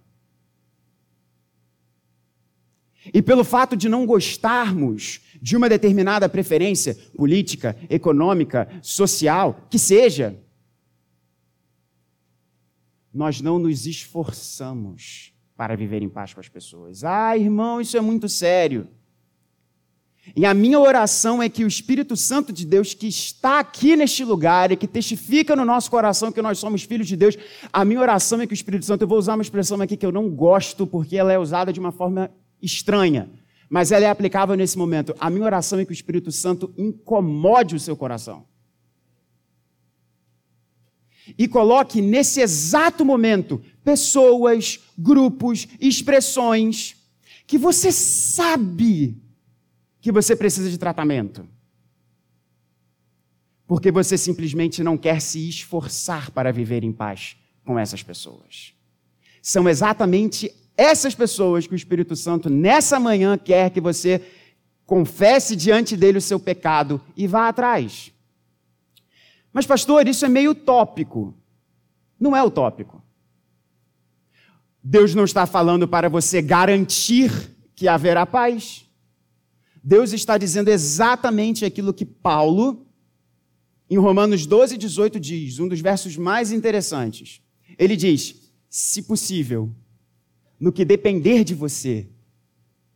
E 3.13 3.22
pelo 3.22 3.46
fato 3.46 3.78
de 3.78 3.88
não 3.88 4.06
gostarmos 4.06 5.22
de 5.42 5.56
uma 5.56 5.70
determinada 5.70 6.28
preferência 6.28 6.96
política, 7.16 7.78
econômica, 7.90 8.68
social, 8.82 9.68
que 9.70 9.80
seja, 9.80 10.38
nós 13.13 13.40
não 13.40 13.58
nos 13.58 13.86
esforçamos 13.86 15.33
para 15.55 15.75
viver 15.75 16.01
em 16.01 16.10
paz 16.10 16.33
com 16.33 16.39
as 16.39 16.50
pessoas. 16.50 17.03
Ah, 17.03 17.38
irmão, 17.38 17.79
isso 17.79 17.95
é 17.95 18.01
muito 18.01 18.27
sério. 18.27 18.88
E 20.36 20.45
a 20.45 20.53
minha 20.53 20.79
oração 20.79 21.43
é 21.43 21.50
que 21.50 21.65
o 21.65 21.67
Espírito 21.67 22.15
Santo 22.15 22.53
de 22.53 22.65
Deus, 22.65 22.93
que 22.93 23.07
está 23.07 23.60
aqui 23.60 23.95
neste 23.95 24.24
lugar 24.24 24.72
e 24.72 24.77
que 24.77 24.88
testifica 24.88 25.53
no 25.55 25.65
nosso 25.65 25.91
coração 25.91 26.31
que 26.31 26.41
nós 26.41 26.57
somos 26.60 26.83
filhos 26.83 27.07
de 27.07 27.17
Deus, 27.17 27.38
a 27.72 27.83
minha 27.83 28.00
oração 28.00 28.39
é 28.39 28.48
que 28.48 28.53
o 28.53 28.55
Espírito 28.55 28.86
Santo, 28.86 29.01
eu 29.01 29.07
vou 29.07 29.17
usar 29.17 29.33
uma 29.33 29.41
expressão 29.41 29.79
aqui 29.81 29.98
que 29.98 30.05
eu 30.05 30.13
não 30.13 30.29
gosto 30.29 30.88
porque 30.88 31.17
ela 31.17 31.33
é 31.33 31.38
usada 31.38 31.74
de 31.74 31.79
uma 31.79 31.91
forma 31.91 32.31
estranha, 32.62 33.29
mas 33.69 33.91
ela 33.91 34.05
é 34.05 34.10
aplicável 34.10 34.55
nesse 34.55 34.77
momento. 34.77 35.13
A 35.19 35.29
minha 35.29 35.43
oração 35.43 35.79
é 35.79 35.86
que 35.86 35.91
o 35.91 35.93
Espírito 35.93 36.31
Santo 36.31 36.74
incomode 36.77 37.75
o 37.75 37.79
seu 37.79 37.98
coração. 37.98 38.45
E 41.38 41.48
coloque 41.48 42.01
nesse 42.01 42.42
exato 42.42 43.06
momento 43.06 43.62
pessoas, 43.84 44.80
grupos, 44.98 45.68
expressões 45.80 46.96
que 47.48 47.58
você 47.58 47.92
sabe 47.92 49.18
que 50.01 50.12
você 50.12 50.36
precisa 50.36 50.70
de 50.70 50.77
tratamento. 50.77 51.48
Porque 53.65 53.92
você 53.92 54.18
simplesmente 54.18 54.84
não 54.84 54.98
quer 54.98 55.22
se 55.22 55.48
esforçar 55.48 56.32
para 56.32 56.51
viver 56.51 56.84
em 56.84 56.92
paz 56.92 57.38
com 57.63 57.80
essas 57.80 58.03
pessoas. 58.03 58.74
São 59.42 59.68
exatamente 59.68 60.53
essas 60.77 61.15
pessoas 61.15 61.68
que 61.68 61.74
o 61.74 61.75
Espírito 61.75 62.15
Santo 62.15 62.50
nessa 62.50 63.00
manhã 63.00 63.38
quer 63.38 63.70
que 63.70 63.82
você 63.82 64.22
confesse 64.86 65.56
diante 65.56 65.96
dele 65.96 66.18
o 66.18 66.22
seu 66.22 66.39
pecado 66.39 67.00
e 67.15 67.27
vá 67.27 67.48
atrás. 67.48 68.12
Mas, 69.53 69.65
pastor, 69.65 70.07
isso 70.07 70.25
é 70.25 70.29
meio 70.29 70.51
utópico. 70.51 71.33
Não 72.19 72.36
é 72.36 72.43
utópico. 72.43 73.03
Deus 74.83 75.15
não 75.15 75.24
está 75.24 75.45
falando 75.45 75.88
para 75.88 76.10
você 76.10 76.41
garantir 76.41 77.31
que 77.75 77.88
haverá 77.88 78.25
paz. 78.25 78.86
Deus 79.81 80.12
está 80.12 80.38
dizendo 80.38 80.69
exatamente 80.69 81.63
aquilo 81.63 81.93
que 81.93 82.05
Paulo 82.05 82.86
em 83.89 83.98
Romanos 83.98 84.45
12, 84.45 84.77
18 84.77 85.19
diz, 85.19 85.60
um 85.60 85.67
dos 85.67 85.79
versos 85.79 86.17
mais 86.17 86.51
interessantes. 86.51 87.41
Ele 87.77 87.95
diz: 87.95 88.51
se 88.69 89.03
possível, 89.03 89.72
no 90.60 90.72
que 90.72 90.83
depender 90.83 91.43
de 91.43 91.53
você, 91.53 92.10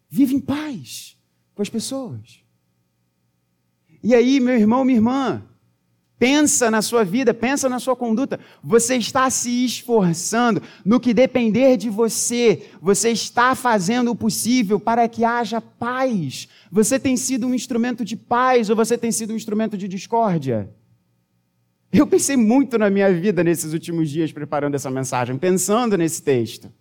vive 0.10 0.36
em 0.36 0.40
paz 0.40 1.16
com 1.54 1.62
as 1.62 1.70
pessoas. 1.70 2.40
E 4.04 4.16
aí, 4.16 4.40
meu 4.40 4.56
irmão, 4.56 4.84
minha 4.86 4.98
irmã, 4.98 5.44
pensa 6.20 6.72
na 6.72 6.82
sua 6.82 7.04
vida, 7.04 7.34
pensa 7.34 7.70
na 7.70 7.80
sua 7.80 7.96
conduta. 7.96 8.40
Você 8.64 8.96
está 8.96 9.30
se 9.30 9.66
esforçando 9.66 10.62
no 10.84 11.00
que 11.00 11.14
depender 11.14 11.78
de 11.78 11.90
você. 11.90 12.70
Você 12.82 13.10
está 13.10 13.56
fazendo 13.56 14.12
o 14.12 14.16
possível 14.16 14.80
para 14.80 15.08
que 15.08 15.24
haja 15.24 15.62
paz. 15.62 16.48
Você 16.72 17.00
tem 17.00 17.16
sido 17.16 17.48
um 17.48 17.54
instrumento 17.54 18.04
de 18.04 18.16
paz 18.16 18.70
ou 18.70 18.76
você 18.76 18.98
tem 18.98 19.12
sido 19.12 19.34
um 19.34 19.36
instrumento 19.36 19.78
de 19.78 19.88
discórdia? 19.88 20.70
Eu 21.92 22.06
pensei 22.06 22.36
muito 22.36 22.78
na 22.78 22.90
minha 22.90 23.12
vida 23.14 23.44
nesses 23.44 23.72
últimos 23.74 24.10
dias 24.10 24.32
preparando 24.32 24.76
essa 24.76 24.92
mensagem, 24.92 25.38
pensando 25.38 25.98
nesse 25.98 26.22
texto. 26.22 26.72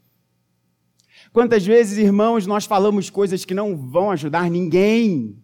Quantas 1.33 1.65
vezes, 1.65 1.99
irmãos, 1.99 2.47
nós 2.47 2.65
falamos 2.65 3.11
coisas 3.11 3.45
que 3.45 3.55
não 3.55 3.77
vão 3.77 4.11
ajudar 4.11 4.51
ninguém. 4.51 5.37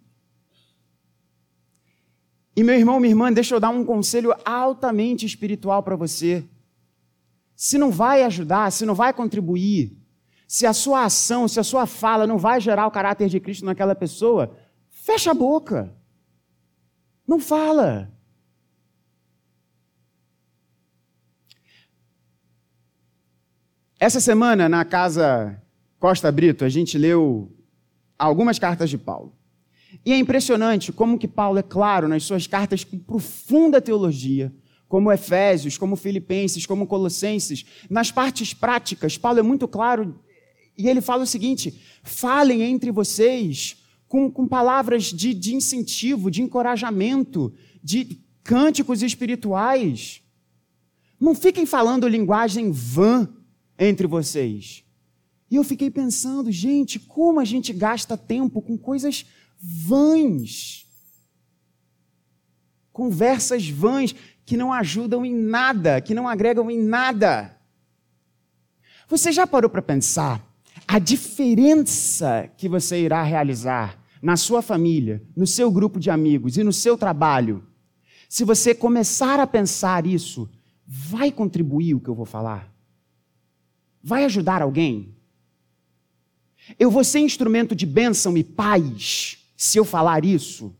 E 2.55 2.63
meu 2.63 2.75
irmão, 2.75 3.01
minha 3.01 3.13
irmã, 3.13 3.33
deixa 3.33 3.55
eu 3.55 3.61
dar 3.61 3.71
um 3.71 3.85
conselho 3.85 4.35
altamente 4.45 5.25
espiritual 5.25 5.83
para 5.83 5.97
você. 5.97 6.45
Se 7.57 7.79
não 7.79 7.91
vai 7.91 8.23
ajudar, 8.25 8.71
se 8.71 8.85
não 8.85 8.95
vai 8.95 9.13
contribuir, 9.13 9.97
se 10.47 10.67
a 10.67 10.73
sua 10.75 11.05
ação, 11.05 11.49
se 11.49 11.59
a 11.59 11.65
sua 11.65 11.87
fala 11.87 12.27
não 12.27 12.37
vai 12.37 12.61
gerar 12.61 12.87
o 12.87 12.91
caráter 12.91 13.29
de 13.29 13.41
Cristo 13.41 13.65
naquela 13.65 13.95
pessoa, 13.95 14.55
fecha 14.91 15.31
a 15.31 15.35
boca. 15.35 15.97
Não 17.27 17.41
fala. 17.41 18.13
Essa 23.99 24.21
semana, 24.21 24.69
na 24.69 24.85
casa 24.85 25.63
Costa 25.99 26.31
Brito, 26.31 26.65
a 26.65 26.69
gente 26.69 26.99
leu 26.99 27.51
algumas 28.19 28.59
cartas 28.59 28.91
de 28.91 28.99
Paulo. 28.99 29.33
E 30.05 30.13
é 30.13 30.19
impressionante 30.19 30.93
como 30.93 31.19
que 31.19 31.29
Paulo 31.29 31.59
é 31.59 31.63
claro 31.63 32.09
nas 32.09 32.25
suas 32.25 32.47
cartas 32.47 32.85
com 32.85 32.99
profunda 32.99 33.81
teologia, 33.81 34.53
como 34.89 35.13
Efésios, 35.13 35.79
como 35.79 35.97
Filipenses, 35.97 36.67
como 36.67 36.87
Colossenses. 36.87 37.65
Nas 37.89 38.11
partes 38.11 38.53
práticas, 38.53 39.17
Paulo 39.19 39.39
é 39.39 39.43
muito 39.43 39.69
claro 39.69 40.19
e 40.77 40.89
ele 40.89 41.01
fala 41.01 41.23
o 41.23 41.27
seguinte: 41.27 41.81
falem 42.03 42.63
entre 42.63 42.91
vocês 42.91 43.77
com, 44.09 44.31
com 44.31 44.47
palavras 44.47 45.05
de, 45.05 45.33
de 45.35 45.55
incentivo, 45.55 46.31
de 46.31 46.43
encorajamento, 46.43 47.53
de 47.83 48.21
cânticos 48.43 49.03
espirituais. 49.03 50.23
Não 51.21 51.35
fiquem 51.35 51.65
falando 51.65 52.09
linguagem 52.09 52.71
vã 52.71 53.29
entre 53.79 54.07
vocês. 54.07 54.85
E 55.51 55.57
eu 55.57 55.63
fiquei 55.63 55.91
pensando, 55.91 56.51
gente, 56.51 56.99
como 56.99 57.39
a 57.39 57.45
gente 57.45 57.73
gasta 57.73 58.17
tempo 58.17 58.63
com 58.63 58.77
coisas 58.77 59.27
vãs. 59.63 60.85
Conversas 62.93 63.69
vãs 63.69 64.15
que 64.45 64.57
não 64.57 64.73
ajudam 64.73 65.25
em 65.25 65.35
nada, 65.35 66.01
que 66.01 66.15
não 66.15 66.29
agregam 66.29 66.71
em 66.71 66.83
nada. 66.83 67.57
Você 69.09 69.31
já 69.31 69.47
parou 69.47 69.71
para 69.71 69.81
pensar 69.81 70.45
a 70.87 70.99
diferença 70.99 72.51
que 72.57 72.69
você 72.69 73.01
irá 73.01 73.23
realizar 73.23 73.99
na 74.21 74.37
sua 74.37 74.61
família, 74.61 75.23
no 75.37 75.47
seu 75.47 75.71
grupo 75.71 76.01
de 76.01 76.11
amigos 76.11 76.57
e 76.57 76.65
no 76.65 76.73
seu 76.73 76.99
trabalho? 76.99 77.65
Se 78.29 78.45
você 78.45 78.75
começar 78.75 79.39
a 79.39 79.47
pensar 79.47 80.07
isso, 80.07 80.51
vai 80.87 81.31
contribuir 81.31 81.95
o 81.95 82.01
que 82.01 82.09
eu 82.09 82.15
vou 82.15 82.27
falar? 82.27 82.73
Vai 84.03 84.25
ajudar 84.25 84.61
alguém? 84.61 85.15
Eu 86.79 86.91
vou 86.91 87.05
ser 87.05 87.21
instrumento 87.21 87.75
de 87.75 87.87
bênção 87.87 88.37
e 88.37 88.43
paz 88.43 89.42
se 89.63 89.79
eu 89.79 89.85
falar 89.85 90.25
isso? 90.25 90.75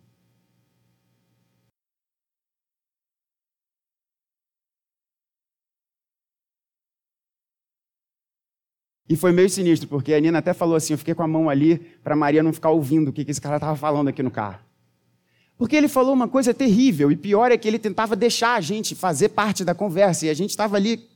E 9.09 9.15
foi 9.15 9.31
meio 9.31 9.49
sinistro, 9.49 9.89
porque 9.89 10.13
a 10.13 10.21
Nina 10.21 10.39
até 10.39 10.53
falou 10.53 10.75
assim: 10.75 10.95
eu 10.95 10.99
fiquei 10.99 11.15
com 11.15 11.23
a 11.23 11.29
mão 11.29 11.49
ali 11.49 11.79
para 12.03 12.17
Maria 12.17 12.43
não 12.43 12.53
ficar 12.53 12.71
ouvindo 12.71 13.09
o 13.09 13.13
que 13.13 13.25
esse 13.29 13.41
cara 13.41 13.57
estava 13.57 13.77
falando 13.77 14.09
aqui 14.09 14.21
no 14.23 14.31
carro. 14.31 14.59
Porque 15.57 15.77
ele 15.77 15.87
falou 15.87 16.13
uma 16.13 16.27
coisa 16.27 16.53
terrível, 16.53 17.13
e 17.13 17.17
pior 17.17 17.53
é 17.53 17.57
que 17.57 17.69
ele 17.69 17.79
tentava 17.79 18.17
deixar 18.17 18.55
a 18.55 18.61
gente 18.61 18.97
fazer 18.97 19.29
parte 19.29 19.65
da 19.65 19.75
conversa, 19.77 20.27
e 20.27 20.31
a 20.31 20.35
gente 20.35 20.51
estava 20.51 20.77
ali 20.77 21.09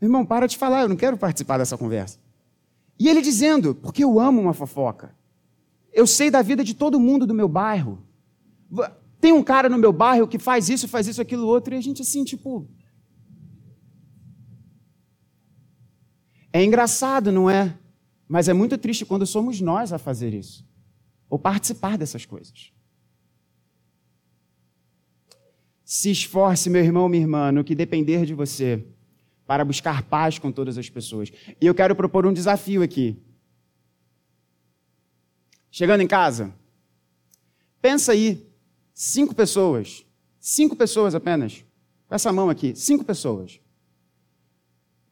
Irmão, 0.00 0.24
para 0.24 0.46
de 0.46 0.56
falar, 0.56 0.82
eu 0.82 0.88
não 0.88 0.96
quero 0.96 1.16
participar 1.16 1.58
dessa 1.58 1.76
conversa. 1.76 2.18
E 2.98 3.08
ele 3.08 3.20
dizendo, 3.20 3.74
porque 3.74 4.04
eu 4.04 4.18
amo 4.20 4.40
uma 4.40 4.52
fofoca. 4.52 5.14
Eu 5.94 6.06
sei 6.06 6.28
da 6.28 6.42
vida 6.42 6.64
de 6.64 6.74
todo 6.74 6.98
mundo 6.98 7.24
do 7.24 7.32
meu 7.32 7.48
bairro. 7.48 8.04
Tem 9.20 9.32
um 9.32 9.44
cara 9.44 9.68
no 9.68 9.78
meu 9.78 9.92
bairro 9.92 10.26
que 10.26 10.38
faz 10.38 10.68
isso, 10.68 10.88
faz 10.88 11.06
isso, 11.06 11.22
aquilo, 11.22 11.46
outro, 11.46 11.72
e 11.72 11.78
a 11.78 11.80
gente 11.80 12.02
assim, 12.02 12.24
tipo. 12.24 12.68
É 16.52 16.62
engraçado, 16.62 17.30
não 17.30 17.48
é? 17.48 17.78
Mas 18.28 18.48
é 18.48 18.52
muito 18.52 18.76
triste 18.76 19.06
quando 19.06 19.24
somos 19.24 19.60
nós 19.60 19.92
a 19.92 19.98
fazer 19.98 20.34
isso. 20.34 20.66
Ou 21.30 21.38
participar 21.38 21.96
dessas 21.96 22.26
coisas. 22.26 22.72
Se 25.84 26.10
esforce, 26.10 26.68
meu 26.68 26.82
irmão, 26.82 27.08
minha 27.08 27.22
irmã, 27.22 27.52
no 27.52 27.62
que 27.62 27.74
depender 27.74 28.26
de 28.26 28.34
você 28.34 28.84
para 29.46 29.64
buscar 29.64 30.02
paz 30.02 30.38
com 30.38 30.50
todas 30.50 30.76
as 30.76 30.88
pessoas. 30.90 31.30
E 31.60 31.66
eu 31.66 31.74
quero 31.74 31.94
propor 31.94 32.26
um 32.26 32.32
desafio 32.32 32.82
aqui. 32.82 33.16
Chegando 35.76 36.02
em 36.02 36.06
casa, 36.06 36.54
pensa 37.82 38.12
aí, 38.12 38.46
cinco 38.92 39.34
pessoas, 39.34 40.06
cinco 40.38 40.76
pessoas 40.76 41.16
apenas, 41.16 41.64
com 42.06 42.14
essa 42.14 42.32
mão 42.32 42.48
aqui, 42.48 42.76
cinco 42.76 43.04
pessoas, 43.04 43.58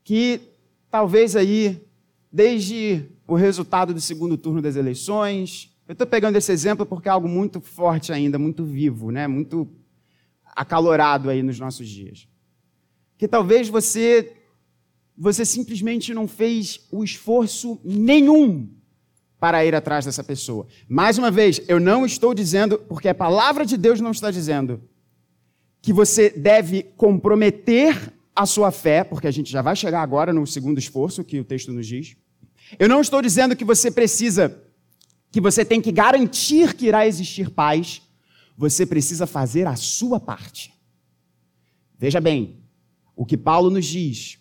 que 0.04 0.40
talvez 0.88 1.34
aí, 1.34 1.84
desde 2.30 3.08
o 3.26 3.34
resultado 3.34 3.92
do 3.92 4.00
segundo 4.00 4.38
turno 4.38 4.62
das 4.62 4.76
eleições, 4.76 5.76
eu 5.88 5.94
estou 5.94 6.06
pegando 6.06 6.36
esse 6.36 6.52
exemplo 6.52 6.86
porque 6.86 7.08
é 7.08 7.10
algo 7.10 7.26
muito 7.26 7.60
forte 7.60 8.12
ainda, 8.12 8.38
muito 8.38 8.64
vivo, 8.64 9.10
né? 9.10 9.26
muito 9.26 9.68
acalorado 10.46 11.28
aí 11.28 11.42
nos 11.42 11.58
nossos 11.58 11.88
dias 11.88 12.28
que 13.18 13.26
talvez 13.26 13.68
você 13.68 14.36
você 15.18 15.44
simplesmente 15.44 16.14
não 16.14 16.28
fez 16.28 16.86
o 16.92 17.02
esforço 17.02 17.80
nenhum 17.82 18.80
para 19.42 19.64
ir 19.64 19.74
atrás 19.74 20.04
dessa 20.04 20.22
pessoa. 20.22 20.68
Mais 20.88 21.18
uma 21.18 21.28
vez, 21.28 21.60
eu 21.66 21.80
não 21.80 22.06
estou 22.06 22.32
dizendo, 22.32 22.78
porque 22.78 23.08
a 23.08 23.14
palavra 23.14 23.66
de 23.66 23.76
Deus 23.76 24.00
não 24.00 24.12
está 24.12 24.30
dizendo 24.30 24.80
que 25.80 25.92
você 25.92 26.30
deve 26.30 26.84
comprometer 26.96 28.14
a 28.36 28.46
sua 28.46 28.70
fé, 28.70 29.02
porque 29.02 29.26
a 29.26 29.32
gente 29.32 29.50
já 29.50 29.60
vai 29.60 29.74
chegar 29.74 30.00
agora 30.00 30.32
no 30.32 30.46
segundo 30.46 30.78
esforço 30.78 31.24
que 31.24 31.40
o 31.40 31.44
texto 31.44 31.72
nos 31.72 31.88
diz. 31.88 32.16
Eu 32.78 32.88
não 32.88 33.00
estou 33.00 33.20
dizendo 33.20 33.56
que 33.56 33.64
você 33.64 33.90
precisa, 33.90 34.62
que 35.32 35.40
você 35.40 35.64
tem 35.64 35.80
que 35.80 35.90
garantir 35.90 36.74
que 36.74 36.86
irá 36.86 37.04
existir 37.04 37.50
paz. 37.50 38.00
Você 38.56 38.86
precisa 38.86 39.26
fazer 39.26 39.66
a 39.66 39.74
sua 39.74 40.20
parte. 40.20 40.72
Veja 41.98 42.20
bem, 42.20 42.60
o 43.16 43.26
que 43.26 43.36
Paulo 43.36 43.70
nos 43.70 43.86
diz. 43.86 44.38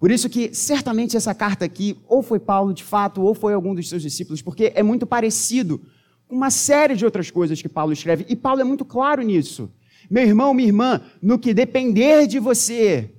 Por 0.00 0.10
isso 0.10 0.28
que 0.28 0.52
certamente 0.52 1.16
essa 1.16 1.32
carta 1.32 1.64
aqui, 1.64 1.96
ou 2.08 2.22
foi 2.22 2.40
Paulo 2.40 2.74
de 2.74 2.82
fato, 2.82 3.22
ou 3.22 3.34
foi 3.34 3.52
algum 3.52 3.74
dos 3.74 3.88
seus 3.88 4.02
discípulos, 4.02 4.42
porque 4.42 4.72
é 4.74 4.82
muito 4.82 5.06
parecido 5.06 5.80
com 6.26 6.34
uma 6.34 6.50
série 6.50 6.96
de 6.96 7.04
outras 7.04 7.30
coisas 7.30 7.62
que 7.62 7.68
Paulo 7.68 7.92
escreve, 7.92 8.24
e 8.28 8.34
Paulo 8.34 8.60
é 8.60 8.64
muito 8.64 8.84
claro 8.84 9.22
nisso. 9.22 9.70
Meu 10.10 10.24
irmão, 10.24 10.52
minha 10.52 10.68
irmã, 10.68 11.02
no 11.22 11.38
que 11.38 11.54
depender 11.54 12.26
de 12.26 12.38
você, 12.38 13.14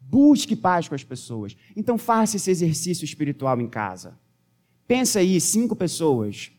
busque 0.00 0.56
paz 0.56 0.88
com 0.88 0.94
as 0.94 1.04
pessoas. 1.04 1.56
Então 1.76 1.98
faça 1.98 2.36
esse 2.36 2.50
exercício 2.50 3.04
espiritual 3.04 3.60
em 3.60 3.68
casa. 3.68 4.18
Pensa 4.88 5.20
aí, 5.20 5.40
cinco 5.40 5.76
pessoas. 5.76 6.50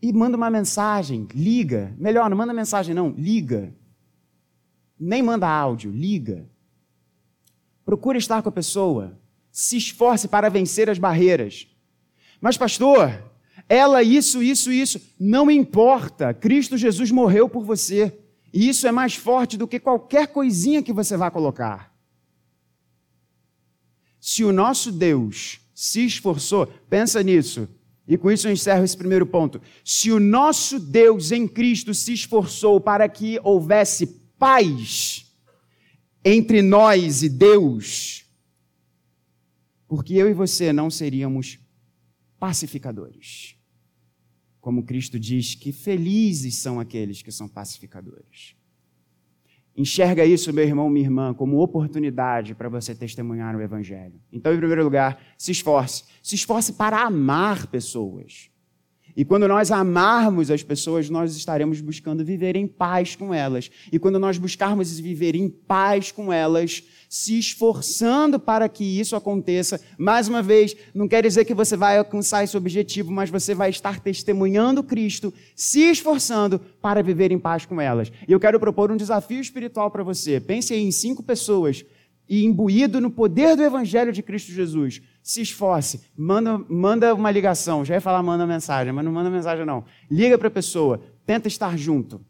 E 0.00 0.12
manda 0.12 0.36
uma 0.36 0.50
mensagem, 0.50 1.26
liga. 1.34 1.94
Melhor, 1.98 2.28
não 2.28 2.36
manda 2.36 2.52
mensagem, 2.52 2.94
não, 2.94 3.08
liga 3.16 3.74
nem 4.98 5.22
manda 5.22 5.48
áudio, 5.48 5.90
liga. 5.90 6.48
Procure 7.86 8.18
estar 8.18 8.42
com 8.42 8.48
a 8.48 8.52
pessoa. 8.52 9.16
Se 9.52 9.76
esforce 9.76 10.26
para 10.26 10.50
vencer 10.50 10.90
as 10.90 10.98
barreiras. 10.98 11.68
Mas, 12.40 12.58
pastor, 12.58 13.22
ela, 13.68 14.02
isso, 14.02 14.42
isso, 14.42 14.72
isso. 14.72 15.00
Não 15.18 15.48
importa. 15.48 16.34
Cristo 16.34 16.76
Jesus 16.76 17.12
morreu 17.12 17.48
por 17.48 17.62
você. 17.62 18.18
E 18.52 18.68
isso 18.68 18.88
é 18.88 18.92
mais 18.92 19.14
forte 19.14 19.56
do 19.56 19.68
que 19.68 19.78
qualquer 19.78 20.26
coisinha 20.26 20.82
que 20.82 20.92
você 20.92 21.16
vá 21.16 21.30
colocar. 21.30 21.94
Se 24.20 24.42
o 24.42 24.52
nosso 24.52 24.90
Deus 24.90 25.60
se 25.72 26.04
esforçou, 26.04 26.66
pensa 26.90 27.22
nisso. 27.22 27.68
E 28.08 28.18
com 28.18 28.32
isso 28.32 28.48
eu 28.48 28.52
encerro 28.52 28.84
esse 28.84 28.96
primeiro 28.96 29.26
ponto. 29.26 29.62
Se 29.84 30.10
o 30.10 30.18
nosso 30.18 30.80
Deus 30.80 31.30
em 31.30 31.46
Cristo 31.46 31.94
se 31.94 32.12
esforçou 32.12 32.80
para 32.80 33.08
que 33.08 33.38
houvesse 33.44 34.06
paz 34.38 35.25
entre 36.28 36.60
nós 36.60 37.22
e 37.22 37.28
Deus, 37.28 38.26
porque 39.86 40.14
eu 40.14 40.28
e 40.28 40.34
você 40.34 40.72
não 40.72 40.90
seríamos 40.90 41.60
pacificadores. 42.36 43.54
Como 44.60 44.82
Cristo 44.82 45.20
diz 45.20 45.54
que 45.54 45.70
felizes 45.70 46.56
são 46.56 46.80
aqueles 46.80 47.22
que 47.22 47.30
são 47.30 47.48
pacificadores. 47.48 48.56
Enxerga 49.76 50.24
isso, 50.24 50.52
meu 50.52 50.64
irmão, 50.64 50.90
minha 50.90 51.06
irmã, 51.06 51.32
como 51.32 51.62
oportunidade 51.62 52.56
para 52.56 52.68
você 52.68 52.92
testemunhar 52.92 53.54
o 53.54 53.62
Evangelho. 53.62 54.20
Então, 54.32 54.52
em 54.52 54.56
primeiro 54.56 54.82
lugar, 54.82 55.22
se 55.38 55.52
esforce. 55.52 56.02
Se 56.20 56.34
esforce 56.34 56.72
para 56.72 57.02
amar 57.02 57.68
pessoas. 57.68 58.50
E 59.16 59.24
quando 59.24 59.48
nós 59.48 59.70
amarmos 59.70 60.50
as 60.50 60.62
pessoas, 60.62 61.08
nós 61.08 61.34
estaremos 61.34 61.80
buscando 61.80 62.22
viver 62.22 62.54
em 62.54 62.66
paz 62.66 63.16
com 63.16 63.32
elas. 63.32 63.70
E 63.90 63.98
quando 63.98 64.18
nós 64.18 64.36
buscarmos 64.36 65.00
viver 65.00 65.34
em 65.34 65.48
paz 65.48 66.12
com 66.12 66.30
elas, 66.30 66.84
se 67.08 67.38
esforçando 67.38 68.38
para 68.38 68.68
que 68.68 68.84
isso 68.84 69.16
aconteça, 69.16 69.80
mais 69.96 70.28
uma 70.28 70.42
vez, 70.42 70.76
não 70.94 71.08
quer 71.08 71.22
dizer 71.22 71.46
que 71.46 71.54
você 71.54 71.76
vai 71.76 71.96
alcançar 71.96 72.44
esse 72.44 72.56
objetivo, 72.56 73.10
mas 73.10 73.30
você 73.30 73.54
vai 73.54 73.70
estar 73.70 74.00
testemunhando 74.00 74.82
Cristo, 74.82 75.32
se 75.54 75.80
esforçando 75.80 76.58
para 76.82 77.02
viver 77.02 77.32
em 77.32 77.38
paz 77.38 77.64
com 77.64 77.80
elas. 77.80 78.12
E 78.28 78.32
eu 78.32 78.40
quero 78.40 78.60
propor 78.60 78.92
um 78.92 78.96
desafio 78.96 79.40
espiritual 79.40 79.90
para 79.90 80.02
você. 80.02 80.38
Pense 80.40 80.74
em 80.74 80.90
cinco 80.90 81.22
pessoas 81.22 81.84
e 82.28 82.44
imbuído 82.44 83.00
no 83.00 83.10
poder 83.10 83.56
do 83.56 83.62
Evangelho 83.62 84.12
de 84.12 84.22
Cristo 84.22 84.52
Jesus 84.52 85.00
se 85.22 85.40
esforce, 85.40 86.02
manda, 86.16 86.58
manda 86.68 87.14
uma 87.14 87.30
ligação. 87.30 87.84
Já 87.84 87.94
ia 87.94 88.00
falar 88.00 88.22
manda 88.22 88.46
mensagem, 88.46 88.92
mas 88.92 89.04
não 89.04 89.12
manda 89.12 89.30
mensagem 89.30 89.64
não. 89.64 89.84
Liga 90.10 90.36
para 90.36 90.48
a 90.48 90.50
pessoa, 90.50 91.00
tenta 91.24 91.48
estar 91.48 91.76
junto. 91.76 92.24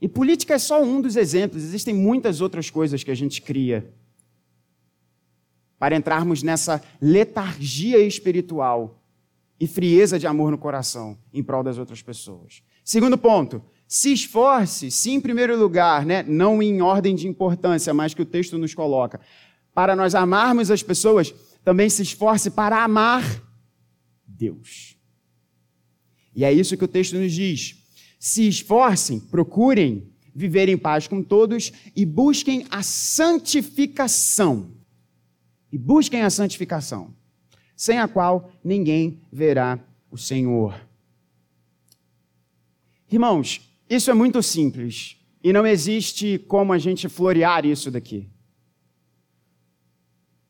E 0.00 0.08
política 0.08 0.54
é 0.54 0.58
só 0.58 0.82
um 0.82 1.00
dos 1.00 1.16
exemplos, 1.16 1.62
existem 1.62 1.94
muitas 1.94 2.40
outras 2.40 2.70
coisas 2.70 3.02
que 3.02 3.10
a 3.10 3.14
gente 3.14 3.42
cria 3.42 3.92
para 5.78 5.96
entrarmos 5.96 6.42
nessa 6.42 6.82
letargia 7.00 7.98
espiritual 7.98 9.02
e 9.60 9.66
frieza 9.66 10.18
de 10.18 10.26
amor 10.26 10.50
no 10.50 10.58
coração 10.58 11.18
em 11.32 11.42
prol 11.42 11.62
das 11.62 11.78
outras 11.78 12.02
pessoas. 12.02 12.62
Segundo 12.84 13.18
ponto, 13.18 13.62
se 13.88 14.12
esforce, 14.12 14.90
sim, 14.90 15.14
em 15.14 15.20
primeiro 15.20 15.58
lugar, 15.58 16.04
né, 16.04 16.22
não 16.22 16.62
em 16.62 16.82
ordem 16.82 17.16
de 17.16 17.26
importância, 17.26 17.94
mas 17.94 18.12
que 18.12 18.20
o 18.20 18.26
texto 18.26 18.58
nos 18.58 18.74
coloca, 18.74 19.18
para 19.72 19.96
nós 19.96 20.14
amarmos 20.14 20.70
as 20.70 20.82
pessoas, 20.82 21.34
também 21.64 21.88
se 21.88 22.02
esforce 22.02 22.50
para 22.50 22.84
amar 22.84 23.24
Deus. 24.26 24.98
E 26.36 26.44
é 26.44 26.52
isso 26.52 26.76
que 26.76 26.84
o 26.84 26.88
texto 26.88 27.16
nos 27.16 27.32
diz. 27.32 27.76
Se 28.20 28.46
esforcem, 28.46 29.18
procurem 29.18 30.12
viver 30.34 30.68
em 30.68 30.76
paz 30.76 31.08
com 31.08 31.22
todos 31.22 31.72
e 31.96 32.04
busquem 32.04 32.66
a 32.70 32.82
santificação. 32.82 34.70
E 35.72 35.78
busquem 35.78 36.22
a 36.22 36.30
santificação, 36.30 37.14
sem 37.74 37.98
a 37.98 38.06
qual 38.06 38.50
ninguém 38.62 39.22
verá 39.32 39.78
o 40.10 40.16
Senhor. 40.16 40.78
Irmãos, 43.10 43.67
isso 43.88 44.10
é 44.10 44.14
muito 44.14 44.42
simples 44.42 45.16
e 45.42 45.52
não 45.52 45.66
existe 45.66 46.38
como 46.38 46.72
a 46.72 46.78
gente 46.78 47.08
florear 47.08 47.64
isso 47.64 47.90
daqui. 47.90 48.28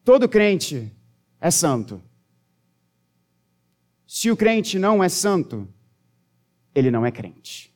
Todo 0.04 0.28
crente 0.28 0.90
é 1.40 1.50
santo. 1.50 2.02
Se 4.06 4.30
o 4.30 4.36
crente 4.36 4.78
não 4.78 5.04
é 5.04 5.08
santo, 5.08 5.68
ele 6.74 6.90
não 6.90 7.04
é 7.04 7.12
crente. 7.12 7.74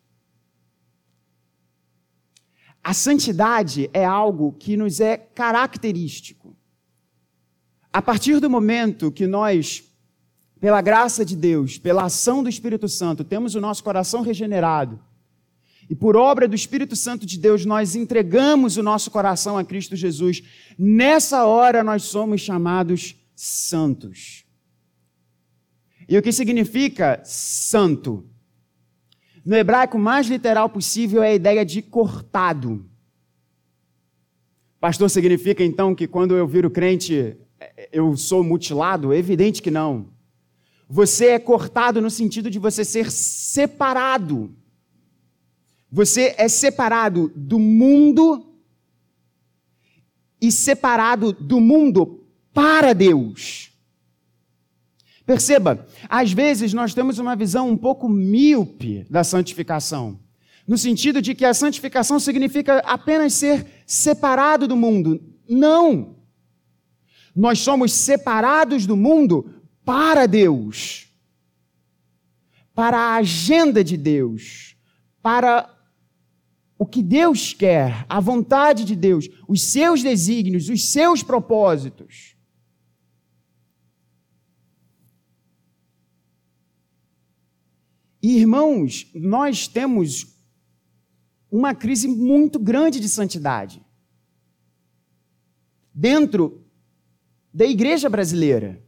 A 2.82 2.92
santidade 2.92 3.88
é 3.92 4.04
algo 4.04 4.52
que 4.54 4.76
nos 4.76 4.98
é 4.98 5.16
característico. 5.16 6.56
A 7.92 8.02
partir 8.02 8.40
do 8.40 8.50
momento 8.50 9.12
que 9.12 9.26
nós, 9.26 9.84
pela 10.58 10.80
graça 10.80 11.24
de 11.24 11.36
Deus, 11.36 11.78
pela 11.78 12.04
ação 12.04 12.42
do 12.42 12.48
Espírito 12.48 12.88
Santo, 12.88 13.22
temos 13.22 13.54
o 13.54 13.60
nosso 13.60 13.84
coração 13.84 14.22
regenerado, 14.22 14.98
e 15.92 15.94
por 15.94 16.16
obra 16.16 16.48
do 16.48 16.54
Espírito 16.54 16.96
Santo 16.96 17.26
de 17.26 17.38
Deus, 17.38 17.66
nós 17.66 17.94
entregamos 17.94 18.78
o 18.78 18.82
nosso 18.82 19.10
coração 19.10 19.58
a 19.58 19.62
Cristo 19.62 19.94
Jesus, 19.94 20.42
nessa 20.78 21.44
hora 21.44 21.84
nós 21.84 22.04
somos 22.04 22.40
chamados 22.40 23.14
santos. 23.36 24.46
E 26.08 26.16
o 26.16 26.22
que 26.22 26.32
significa 26.32 27.20
santo? 27.26 28.24
No 29.44 29.54
hebraico 29.54 29.98
mais 29.98 30.28
literal 30.28 30.70
possível 30.70 31.22
é 31.22 31.32
a 31.32 31.34
ideia 31.34 31.62
de 31.62 31.82
cortado. 31.82 32.88
Pastor, 34.80 35.10
significa 35.10 35.62
então 35.62 35.94
que 35.94 36.06
quando 36.06 36.34
eu 36.34 36.46
viro 36.46 36.70
crente 36.70 37.36
eu 37.92 38.16
sou 38.16 38.42
mutilado? 38.42 39.12
É 39.12 39.18
evidente 39.18 39.60
que 39.60 39.70
não. 39.70 40.08
Você 40.88 41.26
é 41.26 41.38
cortado 41.38 42.00
no 42.00 42.08
sentido 42.08 42.48
de 42.48 42.58
você 42.58 42.82
ser 42.82 43.10
separado. 43.10 44.56
Você 45.92 46.34
é 46.38 46.48
separado 46.48 47.30
do 47.36 47.58
mundo 47.58 48.56
e 50.40 50.50
separado 50.50 51.34
do 51.34 51.60
mundo 51.60 52.24
para 52.54 52.94
Deus. 52.94 53.70
Perceba, 55.26 55.86
às 56.08 56.32
vezes 56.32 56.72
nós 56.72 56.94
temos 56.94 57.18
uma 57.18 57.36
visão 57.36 57.68
um 57.68 57.76
pouco 57.76 58.08
míope 58.08 59.04
da 59.10 59.22
santificação, 59.22 60.18
no 60.66 60.78
sentido 60.78 61.20
de 61.20 61.34
que 61.34 61.44
a 61.44 61.52
santificação 61.52 62.18
significa 62.18 62.78
apenas 62.78 63.34
ser 63.34 63.66
separado 63.86 64.66
do 64.66 64.74
mundo. 64.74 65.20
Não! 65.46 66.16
Nós 67.36 67.58
somos 67.58 67.92
separados 67.92 68.86
do 68.86 68.96
mundo 68.96 69.62
para 69.84 70.24
Deus, 70.26 71.08
para 72.74 72.98
a 72.98 73.16
agenda 73.16 73.84
de 73.84 73.98
Deus, 73.98 74.74
para 75.22 75.81
o 76.78 76.86
que 76.86 77.02
Deus 77.02 77.52
quer, 77.52 78.04
a 78.08 78.20
vontade 78.20 78.84
de 78.84 78.96
Deus, 78.96 79.28
os 79.46 79.62
seus 79.62 80.02
desígnios, 80.02 80.68
os 80.68 80.90
seus 80.90 81.22
propósitos. 81.22 82.36
Irmãos, 88.22 89.10
nós 89.14 89.66
temos 89.66 90.36
uma 91.50 91.74
crise 91.74 92.08
muito 92.08 92.58
grande 92.58 93.00
de 93.00 93.08
santidade 93.08 93.84
dentro 95.92 96.64
da 97.52 97.66
igreja 97.66 98.08
brasileira. 98.08 98.82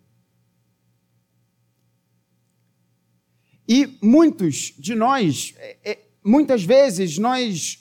E 3.69 3.99
muitos 4.03 4.75
de 4.79 4.95
nós, 4.95 5.55
é, 5.57 5.93
é, 5.93 6.04
muitas 6.25 6.65
vezes, 6.65 7.19
nós 7.19 7.79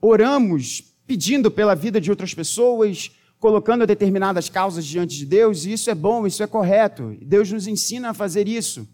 oramos 0.00 0.94
pedindo 1.06 1.50
pela 1.50 1.74
vida 1.74 2.00
de 2.00 2.10
outras 2.10 2.34
pessoas, 2.34 3.10
colocando 3.40 3.86
determinadas 3.86 4.50
causas 4.50 4.84
diante 4.84 5.16
de 5.16 5.24
Deus, 5.24 5.64
e 5.64 5.72
isso 5.72 5.88
é 5.90 5.94
bom, 5.94 6.26
isso 6.26 6.42
é 6.42 6.46
correto. 6.46 7.16
Deus 7.22 7.50
nos 7.50 7.66
ensina 7.66 8.10
a 8.10 8.14
fazer 8.14 8.46
isso. 8.46 8.86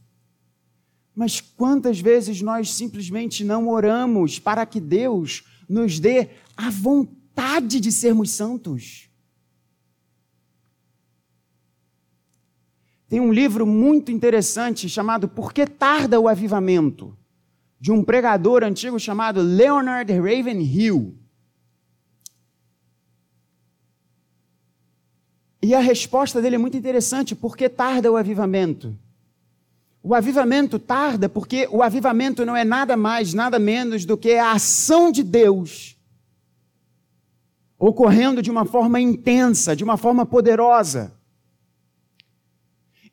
Mas 1.15 1.41
quantas 1.41 1.99
vezes 1.99 2.41
nós 2.41 2.73
simplesmente 2.73 3.45
não 3.45 3.69
oramos 3.69 4.39
para 4.39 4.65
que 4.65 4.81
Deus 4.81 5.45
nos 5.69 5.99
dê 5.99 6.29
a 6.57 6.71
vontade 6.71 7.81
de 7.81 7.91
sermos 7.91 8.31
santos? 8.31 9.09
Tem 13.09 13.21
um 13.21 13.33
livro 13.33 13.67
muito 13.67 14.11
interessante 14.11 14.89
chamado 14.89 15.29
Por 15.29 15.53
que 15.53 15.67
Tarda 15.67 16.19
o 16.19 16.27
Avivamento? 16.27 17.17
De 17.85 17.93
um 17.93 18.03
pregador 18.03 18.65
antigo 18.65 18.99
chamado 18.99 19.43
Leonard 19.43 20.11
Ravenhill. 20.11 21.15
E 25.61 25.75
a 25.75 25.81
resposta 25.81 26.41
dele 26.41 26.55
é 26.55 26.59
muito 26.59 26.79
interessante, 26.79 27.35
por 27.35 27.55
que 27.55 27.69
tarda 27.69 28.11
o 28.11 28.17
avivamento? 28.17 28.97
O 30.03 30.15
avivamento 30.15 30.79
tarda 30.79 31.29
porque 31.29 31.69
o 31.71 31.83
avivamento 31.83 32.47
não 32.47 32.57
é 32.57 32.65
nada 32.65 32.97
mais, 32.97 33.35
nada 33.35 33.59
menos 33.59 34.07
do 34.07 34.17
que 34.17 34.33
a 34.33 34.53
ação 34.53 35.13
de 35.13 35.23
Deus 35.23 35.95
ocorrendo 37.79 38.41
de 38.41 38.51
uma 38.51 38.65
forma 38.65 38.99
intensa, 38.99 39.77
de 39.77 39.85
uma 39.85 39.99
forma 39.99 40.25
poderosa. 40.25 41.13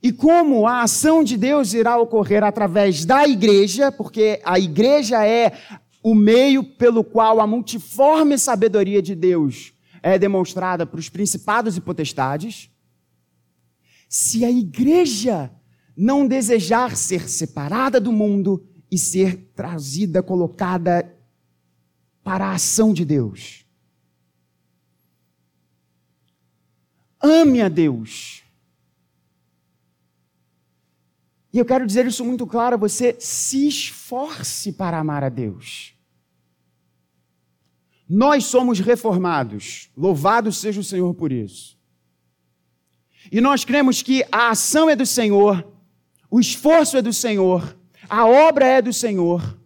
E 0.01 0.11
como 0.11 0.65
a 0.65 0.81
ação 0.81 1.23
de 1.23 1.37
Deus 1.37 1.73
irá 1.73 1.97
ocorrer 1.97 2.43
através 2.43 3.05
da 3.05 3.27
igreja, 3.27 3.91
porque 3.91 4.41
a 4.43 4.59
igreja 4.59 5.25
é 5.25 5.53
o 6.01 6.15
meio 6.15 6.63
pelo 6.63 7.03
qual 7.03 7.39
a 7.39 7.45
multiforme 7.45 8.37
sabedoria 8.37 9.01
de 9.01 9.13
Deus 9.13 9.73
é 10.01 10.17
demonstrada 10.17 10.85
para 10.85 10.99
os 10.99 11.09
principados 11.09 11.77
e 11.77 11.81
potestades. 11.81 12.71
Se 14.09 14.43
a 14.43 14.49
igreja 14.49 15.51
não 15.95 16.27
desejar 16.27 16.95
ser 16.95 17.29
separada 17.29 17.99
do 17.99 18.11
mundo 18.11 18.65
e 18.89 18.97
ser 18.97 19.51
trazida, 19.55 20.23
colocada 20.23 21.15
para 22.23 22.47
a 22.47 22.53
ação 22.53 22.91
de 22.93 23.05
Deus. 23.05 23.65
Ame 27.21 27.61
a 27.61 27.69
Deus. 27.69 28.43
E 31.53 31.57
eu 31.57 31.65
quero 31.65 31.85
dizer 31.85 32.05
isso 32.05 32.23
muito 32.23 32.47
claro: 32.47 32.77
você 32.77 33.15
se 33.19 33.67
esforce 33.67 34.71
para 34.71 34.99
amar 34.99 35.23
a 35.23 35.29
Deus. 35.29 35.93
Nós 38.07 38.45
somos 38.45 38.79
reformados, 38.79 39.89
louvado 39.95 40.51
seja 40.51 40.81
o 40.81 40.83
Senhor 40.83 41.13
por 41.13 41.31
isso. 41.31 41.79
E 43.31 43.39
nós 43.39 43.63
cremos 43.63 44.01
que 44.01 44.23
a 44.31 44.49
ação 44.49 44.89
é 44.89 44.95
do 44.95 45.05
Senhor, 45.05 45.65
o 46.29 46.39
esforço 46.39 46.97
é 46.97 47.01
do 47.01 47.13
Senhor, 47.13 47.77
a 48.09 48.25
obra 48.25 48.65
é 48.65 48.81
do 48.81 48.91
Senhor. 48.91 49.57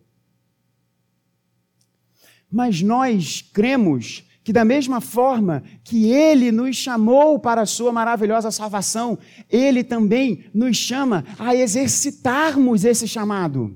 Mas 2.51 2.81
nós 2.81 3.41
cremos 3.41 4.23
que, 4.45 4.53
da 4.53 4.63
mesma 4.63 5.01
forma 5.01 5.63
que 5.83 6.05
Ele 6.05 6.51
nos 6.51 6.75
chamou 6.75 7.39
para 7.39 7.61
a 7.61 7.65
Sua 7.65 7.91
maravilhosa 7.91 8.51
salvação, 8.51 9.17
Ele 9.49 9.83
também 9.83 10.45
nos 10.53 10.77
chama 10.77 11.25
a 11.39 11.55
exercitarmos 11.55 12.85
esse 12.85 13.07
chamado. 13.07 13.75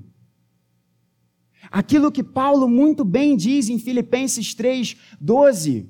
Aquilo 1.72 2.12
que 2.12 2.22
Paulo 2.22 2.68
muito 2.68 3.04
bem 3.04 3.36
diz 3.36 3.68
em 3.68 3.80
Filipenses 3.80 4.54
3, 4.54 4.96
12. 5.20 5.88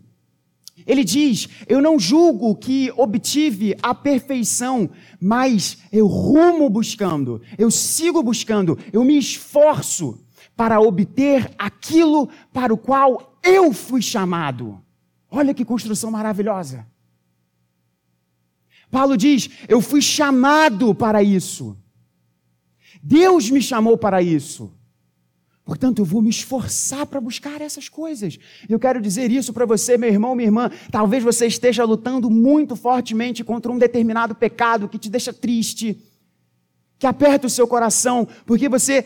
Ele 0.87 1.05
diz: 1.05 1.47
Eu 1.69 1.83
não 1.83 1.99
julgo 1.99 2.57
que 2.57 2.91
obtive 2.97 3.77
a 3.83 3.95
perfeição, 3.95 4.89
mas 5.21 5.77
eu 5.93 6.07
rumo 6.07 6.71
buscando, 6.71 7.43
eu 7.59 7.71
sigo 7.71 8.23
buscando, 8.23 8.79
eu 8.91 9.05
me 9.05 9.19
esforço 9.19 10.19
para 10.57 10.81
obter 10.81 11.51
aquilo 11.59 12.31
para 12.51 12.73
o 12.73 12.79
qual 12.79 13.30
eu 13.43 13.73
fui 13.73 14.03
chamado. 14.03 14.81
Olha 15.31 15.55
que 15.55 15.65
construção 15.65 16.11
maravilhosa. 16.11 16.87
Paulo 18.91 19.17
diz: 19.17 19.49
Eu 19.69 19.81
fui 19.81 20.03
chamado 20.03 20.95
para 20.95 21.23
isso. 21.23 21.77
Deus 23.03 23.51
me 23.51 23.63
chamou 23.63 23.97
para 23.97 24.21
isso. 24.21 24.73
Portanto, 25.65 26.01
eu 26.01 26.05
vou 26.05 26.21
me 26.21 26.31
esforçar 26.31 27.07
para 27.07 27.21
buscar 27.21 27.61
essas 27.61 27.89
coisas. 27.89 28.39
Eu 28.69 28.79
quero 28.79 29.01
dizer 29.01 29.31
isso 29.31 29.53
para 29.53 29.65
você, 29.65 29.97
meu 29.97 30.11
irmão, 30.11 30.35
minha 30.35 30.49
irmã. 30.49 30.71
Talvez 30.91 31.23
você 31.23 31.47
esteja 31.47 31.85
lutando 31.85 32.29
muito 32.29 32.75
fortemente 32.75 33.45
contra 33.45 33.71
um 33.71 33.79
determinado 33.79 34.35
pecado 34.35 34.89
que 34.89 34.99
te 34.99 35.09
deixa 35.09 35.33
triste, 35.33 35.97
que 36.99 37.07
aperta 37.07 37.47
o 37.47 37.51
seu 37.51 37.69
coração, 37.69 38.27
porque 38.45 38.69
você 38.69 39.05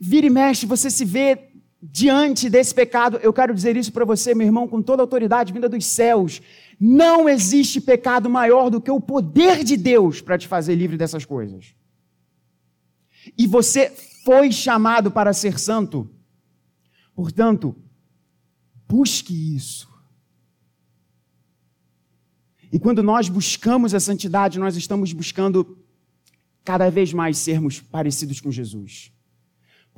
vira 0.00 0.26
e 0.26 0.30
mexe, 0.30 0.64
você 0.64 0.88
se 0.90 1.04
vê 1.04 1.49
diante 1.82 2.50
desse 2.50 2.74
pecado. 2.74 3.18
Eu 3.22 3.32
quero 3.32 3.54
dizer 3.54 3.76
isso 3.76 3.92
para 3.92 4.04
você, 4.04 4.34
meu 4.34 4.46
irmão, 4.46 4.68
com 4.68 4.82
toda 4.82 5.02
a 5.02 5.04
autoridade 5.04 5.52
vinda 5.52 5.68
dos 5.68 5.84
céus. 5.86 6.42
Não 6.78 7.28
existe 7.28 7.80
pecado 7.80 8.28
maior 8.28 8.70
do 8.70 8.80
que 8.80 8.90
o 8.90 9.00
poder 9.00 9.64
de 9.64 9.76
Deus 9.76 10.20
para 10.20 10.38
te 10.38 10.46
fazer 10.46 10.74
livre 10.74 10.96
dessas 10.96 11.24
coisas. 11.24 11.74
E 13.36 13.46
você 13.46 13.90
foi 14.24 14.52
chamado 14.52 15.10
para 15.10 15.32
ser 15.32 15.58
santo. 15.58 16.10
Portanto, 17.14 17.76
busque 18.88 19.56
isso. 19.56 19.88
E 22.72 22.78
quando 22.78 23.02
nós 23.02 23.28
buscamos 23.28 23.94
a 23.94 24.00
santidade, 24.00 24.58
nós 24.58 24.76
estamos 24.76 25.12
buscando 25.12 25.78
cada 26.64 26.88
vez 26.88 27.12
mais 27.12 27.36
sermos 27.38 27.80
parecidos 27.80 28.40
com 28.40 28.50
Jesus. 28.50 29.12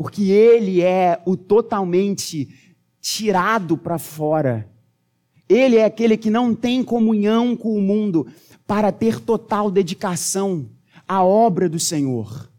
Porque 0.02 0.32
Ele 0.32 0.82
é 0.82 1.22
o 1.24 1.36
totalmente 1.36 2.48
tirado 3.00 3.78
para 3.78 4.00
fora. 4.00 4.68
Ele 5.48 5.76
é 5.76 5.84
aquele 5.84 6.16
que 6.16 6.28
não 6.28 6.56
tem 6.56 6.82
comunhão 6.82 7.56
com 7.56 7.76
o 7.76 7.80
mundo 7.80 8.26
para 8.66 8.90
ter 8.90 9.20
total 9.20 9.70
dedicação 9.70 10.68
à 11.06 11.22
obra 11.22 11.68
do 11.68 11.78
Senhor. 11.78 12.50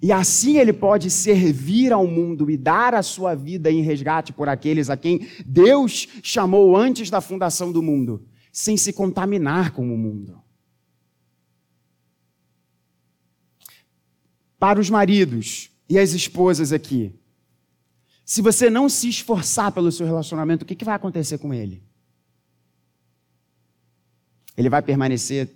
E 0.00 0.10
assim 0.10 0.56
ele 0.56 0.72
pode 0.72 1.10
servir 1.10 1.92
ao 1.92 2.06
mundo 2.06 2.50
e 2.50 2.56
dar 2.56 2.94
a 2.94 3.02
sua 3.02 3.34
vida 3.34 3.70
em 3.70 3.82
resgate 3.82 4.32
por 4.32 4.48
aqueles 4.48 4.88
a 4.88 4.96
quem 4.96 5.28
Deus 5.44 6.08
chamou 6.22 6.74
antes 6.74 7.10
da 7.10 7.20
fundação 7.20 7.70
do 7.70 7.82
mundo, 7.82 8.26
sem 8.50 8.78
se 8.78 8.94
contaminar 8.94 9.72
com 9.72 9.94
o 9.94 9.98
mundo. 9.98 10.40
Para 14.58 14.80
os 14.80 14.88
maridos 14.88 15.73
e 15.88 15.98
as 15.98 16.12
esposas 16.12 16.72
aqui, 16.72 17.12
se 18.24 18.40
você 18.40 18.70
não 18.70 18.88
se 18.88 19.08
esforçar 19.08 19.70
pelo 19.72 19.92
seu 19.92 20.06
relacionamento, 20.06 20.62
o 20.62 20.66
que, 20.66 20.74
que 20.74 20.84
vai 20.84 20.94
acontecer 20.94 21.38
com 21.38 21.52
ele? 21.52 21.82
Ele 24.56 24.70
vai 24.70 24.80
permanecer 24.80 25.50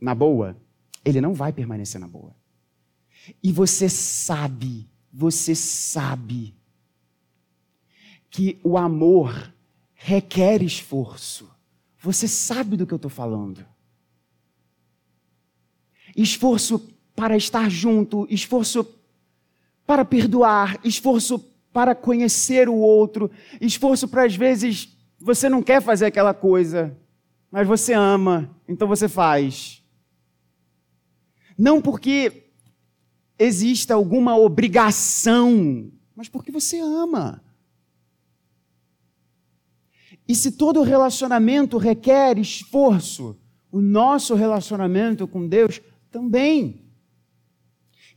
na 0.00 0.14
boa? 0.14 0.56
Ele 1.04 1.20
não 1.20 1.32
vai 1.32 1.52
permanecer 1.52 2.00
na 2.00 2.08
boa. 2.08 2.34
E 3.42 3.52
você 3.52 3.88
sabe, 3.88 4.88
você 5.12 5.54
sabe 5.54 6.54
que 8.30 8.60
o 8.62 8.76
amor 8.76 9.52
requer 9.94 10.62
esforço. 10.62 11.50
Você 11.98 12.28
sabe 12.28 12.76
do 12.76 12.86
que 12.86 12.92
eu 12.92 12.96
estou 12.96 13.10
falando. 13.10 13.64
Esforço 16.16 16.78
para 17.14 17.36
estar 17.36 17.68
junto, 17.70 18.26
esforço 18.30 18.84
para 19.90 20.04
perdoar, 20.04 20.78
esforço 20.84 21.36
para 21.72 21.96
conhecer 21.96 22.68
o 22.68 22.76
outro, 22.76 23.28
esforço 23.60 24.06
para 24.06 24.24
às 24.24 24.36
vezes 24.36 24.96
você 25.18 25.48
não 25.48 25.64
quer 25.64 25.82
fazer 25.82 26.06
aquela 26.06 26.32
coisa, 26.32 26.96
mas 27.50 27.66
você 27.66 27.92
ama, 27.92 28.56
então 28.68 28.86
você 28.86 29.08
faz. 29.08 29.82
Não 31.58 31.82
porque 31.82 32.52
exista 33.36 33.94
alguma 33.94 34.38
obrigação, 34.38 35.90
mas 36.14 36.28
porque 36.28 36.52
você 36.52 36.78
ama. 36.78 37.42
E 40.28 40.36
se 40.36 40.52
todo 40.52 40.82
relacionamento 40.82 41.78
requer 41.78 42.38
esforço, 42.38 43.36
o 43.72 43.80
nosso 43.80 44.36
relacionamento 44.36 45.26
com 45.26 45.48
Deus 45.48 45.82
também. 46.12 46.89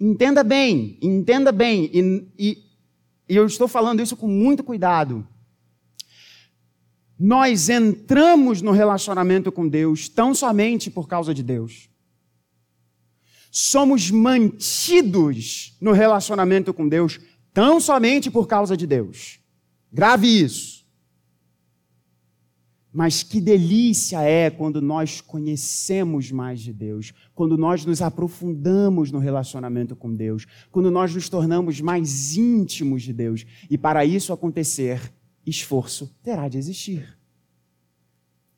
Entenda 0.05 0.43
bem, 0.43 0.97
entenda 1.01 1.51
bem, 1.51 1.89
e, 1.93 2.27
e, 2.37 2.57
e 3.29 3.35
eu 3.35 3.45
estou 3.45 3.67
falando 3.67 4.01
isso 4.01 4.17
com 4.17 4.27
muito 4.27 4.63
cuidado. 4.63 5.25
Nós 7.17 7.69
entramos 7.69 8.61
no 8.61 8.71
relacionamento 8.71 9.51
com 9.51 9.67
Deus 9.67 10.09
tão 10.09 10.35
somente 10.35 10.91
por 10.91 11.07
causa 11.07 11.33
de 11.33 11.41
Deus 11.41 11.93
somos 13.55 14.09
mantidos 14.09 15.77
no 15.79 15.91
relacionamento 15.91 16.73
com 16.73 16.89
Deus 16.89 17.19
tão 17.53 17.79
somente 17.79 18.31
por 18.31 18.47
causa 18.47 18.75
de 18.75 18.87
Deus. 18.87 19.39
Grave 19.91 20.25
isso. 20.25 20.72
Mas 22.93 23.23
que 23.23 23.41
delícia 23.41 24.21
é 24.21 24.51
quando 24.51 24.79
nós 24.79 25.19
conhecemos 25.19 26.31
mais 26.31 26.61
de 26.61 26.71
Deus, 26.71 27.11
quando 27.33 27.57
nós 27.57 27.83
nos 27.85 28.03
aprofundamos 28.03 29.11
no 29.11 29.17
relacionamento 29.17 29.95
com 29.95 30.13
Deus, 30.13 30.45
quando 30.71 30.91
nós 30.91 31.13
nos 31.15 31.27
tornamos 31.27 31.81
mais 31.81 32.37
íntimos 32.37 33.01
de 33.01 33.11
Deus. 33.11 33.45
E 33.67 33.79
para 33.79 34.05
isso 34.05 34.31
acontecer, 34.31 35.01
esforço 35.43 36.15
terá 36.21 36.47
de 36.47 36.59
existir. 36.59 37.17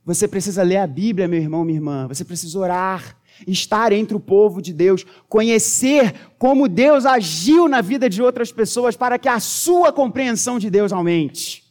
Você 0.03 0.27
precisa 0.27 0.61
ler 0.61 0.77
a 0.77 0.87
Bíblia, 0.87 1.27
meu 1.27 1.41
irmão, 1.41 1.63
minha 1.63 1.77
irmã. 1.77 2.07
Você 2.07 2.23
precisa 2.23 2.59
orar 2.59 3.17
estar 3.47 3.91
entre 3.91 4.15
o 4.15 4.19
povo 4.19 4.61
de 4.61 4.71
Deus, 4.71 5.05
conhecer 5.27 6.13
como 6.37 6.69
Deus 6.69 7.05
agiu 7.05 7.67
na 7.67 7.81
vida 7.81 8.09
de 8.09 8.21
outras 8.21 8.51
pessoas 8.51 8.95
para 8.95 9.17
que 9.17 9.27
a 9.27 9.39
sua 9.39 9.91
compreensão 9.91 10.59
de 10.59 10.69
Deus 10.69 10.93
aumente. 10.93 11.64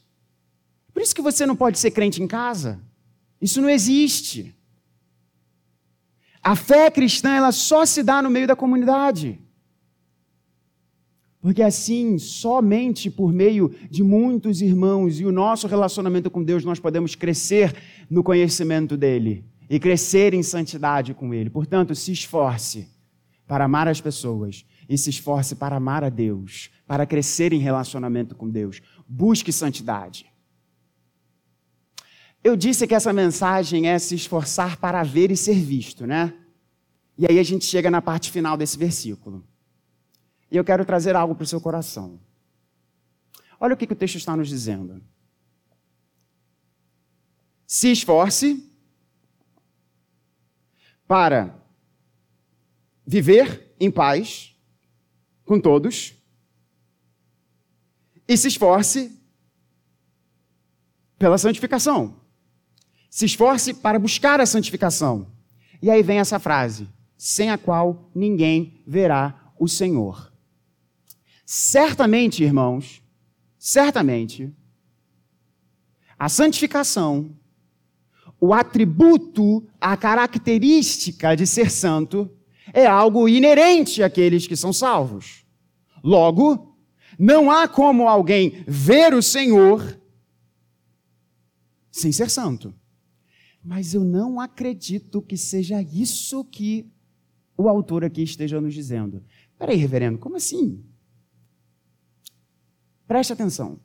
Você 1.25 1.47
não 1.47 1.57
pode 1.57 1.79
ser 1.79 1.91
crente 1.91 2.23
em 2.23 2.27
casa. 2.29 2.81
Isso 3.41 3.61
não 3.61 3.69
existe. 3.69 4.55
A 6.43 6.55
fé 6.55 6.91
cristã 6.91 7.31
ela 7.31 7.51
só 7.51 7.87
se 7.87 8.03
dá 8.03 8.21
no 8.21 8.31
meio 8.31 8.47
da 8.47 8.55
comunidade. 8.55 9.41
Porque 11.41 11.63
assim, 11.63 12.19
somente 12.19 13.11
por 13.11 13.33
meio 13.33 13.75
de 13.91 14.03
muitos 14.03 14.61
irmãos 14.61 15.19
e 15.21 15.25
o 15.25 15.33
nosso 15.33 15.67
relacionamento 15.67 16.31
com 16.31 16.43
Deus, 16.45 16.65
nós 16.65 16.79
podemos 16.79 17.15
crescer 17.15 17.75
no 18.09 18.23
conhecimento 18.23 18.97
dele 18.97 19.45
e 19.69 19.81
crescer 19.81 20.35
em 20.35 20.43
santidade 20.43 21.15
com 21.15 21.33
Ele. 21.33 21.49
Portanto, 21.49 21.95
se 21.95 22.13
esforce 22.13 22.89
para 23.47 23.65
amar 23.65 23.89
as 23.89 24.01
pessoas 24.01 24.65
e 24.89 24.97
se 24.99 25.09
esforce 25.09 25.55
para 25.55 25.77
amar 25.77 26.05
a 26.05 26.11
Deus, 26.11 26.71
para 26.87 27.07
crescer 27.07 27.53
em 27.55 27.59
relacionamento 27.59 28.35
com 28.35 28.49
Deus. 28.49 28.83
Busque 29.09 29.53
santidade. 29.53 30.34
Eu 32.45 32.57
disse 32.57 32.87
que 32.87 32.95
essa 32.95 33.11
mensagem 33.11 33.89
é 33.89 33.99
se 33.99 34.15
esforçar 34.15 34.77
para 34.77 35.03
ver 35.03 35.31
e 35.31 35.37
ser 35.37 35.55
visto, 35.55 36.07
né? 36.07 36.39
E 37.17 37.27
aí 37.27 37.39
a 37.39 37.43
gente 37.43 37.65
chega 37.65 37.91
na 37.91 38.03
parte 38.03 38.31
final 38.31 38.55
desse 38.55 38.77
versículo. 38.77 39.43
E 40.51 40.57
eu 40.59 40.63
quero 40.63 40.85
trazer 40.85 41.17
algo 41.17 41.35
para 41.35 41.45
o 41.45 41.47
seu 41.47 41.59
coração. 41.59 42.21
Olha 43.59 43.73
o 43.73 43.77
que, 43.79 43.87
que 43.87 43.95
o 43.95 43.97
texto 43.97 44.17
está 44.17 44.37
nos 44.37 44.47
dizendo. 44.47 45.03
Se 47.67 47.91
esforce 47.91 48.71
para 51.09 51.59
viver 53.07 53.75
em 53.81 53.91
paz 53.91 54.55
com 55.47 55.59
todos 55.59 56.15
e 58.29 58.37
se 58.37 58.49
esforce 58.49 59.19
pela 61.19 61.39
santificação. 61.39 62.23
Se 63.15 63.27
esforce 63.27 63.73
para 63.73 63.97
buscar 63.97 64.41
a 64.41 64.47
santificação. 64.47 65.29
E 65.81 65.89
aí 65.89 66.03
vem 66.03 66.19
essa 66.19 66.41
frase: 66.41 66.89
sem 67.17 67.49
a 67.49 67.57
qual 67.57 68.11
ninguém 68.13 68.83
verá 68.85 69.53
o 69.57 69.69
Senhor. 69.69 70.33
Certamente, 71.47 72.43
irmãos, 72.43 73.01
certamente, 73.57 74.53
a 76.19 76.29
santificação, 76.29 77.31
o 78.41 78.53
atributo, 78.53 79.65
a 79.81 79.97
característica 79.97 81.37
de 81.37 81.47
ser 81.47 81.71
santo, 81.71 82.29
é 82.73 82.85
algo 82.85 83.29
inerente 83.29 84.03
àqueles 84.03 84.49
que 84.49 84.57
são 84.57 84.73
salvos. 84.73 85.45
Logo, 86.03 86.77
não 87.17 87.49
há 87.49 87.69
como 87.69 88.09
alguém 88.09 88.65
ver 88.67 89.15
o 89.15 89.23
Senhor 89.23 90.01
sem 91.93 92.11
ser 92.11 92.29
santo. 92.29 92.75
Mas 93.65 93.95
eu 93.95 94.05
não 94.05 94.39
acredito 94.39 95.23
que 95.23 95.39
seja 95.39 95.81
isso 95.81 96.45
que 96.45 96.93
o 97.57 97.67
autor 97.67 98.05
aqui 98.05 98.23
esteja 98.23 98.61
nos 98.61 98.75
dizendo. 98.75 99.25
Peraí, 99.59 99.77
reverendo, 99.77 100.19
como 100.19 100.37
assim? 100.37 100.85
Preste 103.07 103.33
atenção. 103.33 103.81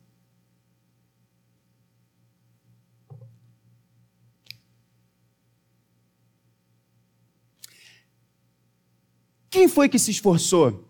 Quem 9.50 9.68
foi 9.68 9.88
que 9.88 9.98
se 9.98 10.12
esforçou 10.12 10.88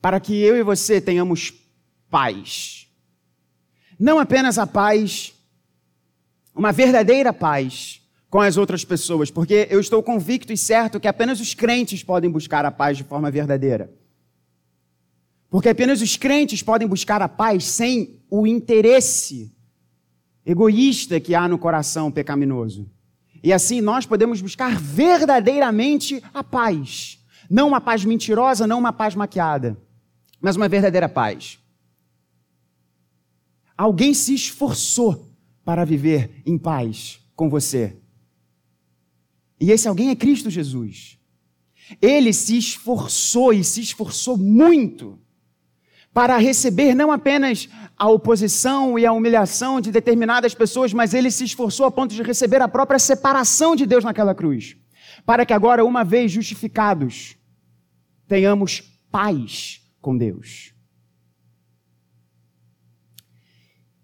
para 0.00 0.20
que 0.20 0.34
eu 0.34 0.56
e 0.56 0.62
você 0.62 1.00
tenhamos 1.00 1.52
paz? 2.10 2.88
Não 3.98 4.18
apenas 4.18 4.58
a 4.58 4.66
paz 4.66 5.35
uma 6.56 6.72
verdadeira 6.72 7.32
paz 7.32 8.00
com 8.30 8.40
as 8.40 8.56
outras 8.56 8.84
pessoas, 8.84 9.30
porque 9.30 9.68
eu 9.70 9.78
estou 9.78 10.02
convicto 10.02 10.52
e 10.52 10.56
certo 10.56 10.98
que 10.98 11.06
apenas 11.06 11.38
os 11.38 11.54
crentes 11.54 12.02
podem 12.02 12.30
buscar 12.30 12.64
a 12.64 12.70
paz 12.70 12.96
de 12.96 13.04
forma 13.04 13.30
verdadeira. 13.30 13.92
Porque 15.50 15.68
apenas 15.68 16.00
os 16.00 16.16
crentes 16.16 16.62
podem 16.62 16.88
buscar 16.88 17.22
a 17.22 17.28
paz 17.28 17.64
sem 17.64 18.20
o 18.28 18.46
interesse 18.46 19.54
egoísta 20.44 21.20
que 21.20 21.34
há 21.34 21.46
no 21.46 21.58
coração 21.58 22.10
pecaminoso. 22.10 22.90
E 23.42 23.52
assim 23.52 23.80
nós 23.80 24.06
podemos 24.06 24.40
buscar 24.40 24.76
verdadeiramente 24.76 26.22
a 26.32 26.42
paz. 26.42 27.24
Não 27.48 27.68
uma 27.68 27.80
paz 27.80 28.04
mentirosa, 28.04 28.66
não 28.66 28.78
uma 28.78 28.92
paz 28.92 29.14
maquiada, 29.14 29.76
mas 30.40 30.56
uma 30.56 30.68
verdadeira 30.68 31.08
paz. 31.08 31.58
Alguém 33.76 34.14
se 34.14 34.34
esforçou 34.34 35.25
para 35.66 35.84
viver 35.84 36.30
em 36.46 36.56
paz 36.56 37.18
com 37.34 37.50
você. 37.50 37.96
E 39.60 39.72
esse 39.72 39.88
alguém 39.88 40.10
é 40.10 40.14
Cristo 40.14 40.48
Jesus. 40.48 41.18
Ele 42.00 42.32
se 42.32 42.56
esforçou 42.56 43.52
e 43.52 43.64
se 43.64 43.80
esforçou 43.80 44.36
muito 44.38 45.18
para 46.14 46.38
receber 46.38 46.94
não 46.94 47.10
apenas 47.10 47.68
a 47.98 48.08
oposição 48.08 48.96
e 48.96 49.04
a 49.04 49.12
humilhação 49.12 49.80
de 49.80 49.90
determinadas 49.90 50.54
pessoas, 50.54 50.92
mas 50.92 51.12
ele 51.12 51.32
se 51.32 51.42
esforçou 51.42 51.84
a 51.84 51.90
ponto 51.90 52.14
de 52.14 52.22
receber 52.22 52.62
a 52.62 52.68
própria 52.68 53.00
separação 53.00 53.74
de 53.74 53.86
Deus 53.86 54.04
naquela 54.04 54.36
cruz. 54.36 54.76
Para 55.24 55.44
que 55.44 55.52
agora, 55.52 55.84
uma 55.84 56.04
vez 56.04 56.30
justificados, 56.30 57.36
tenhamos 58.28 58.82
paz 59.10 59.80
com 60.00 60.16
Deus. 60.16 60.75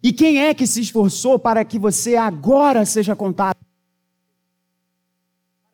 E 0.03 0.13
quem 0.13 0.41
é 0.41 0.53
que 0.53 0.67
se 0.67 0.81
esforçou 0.81 1.39
para 1.39 1.65
que 1.65 1.79
você 1.79 2.17
agora 2.17 2.85
seja 2.85 3.15
contado? 3.15 3.59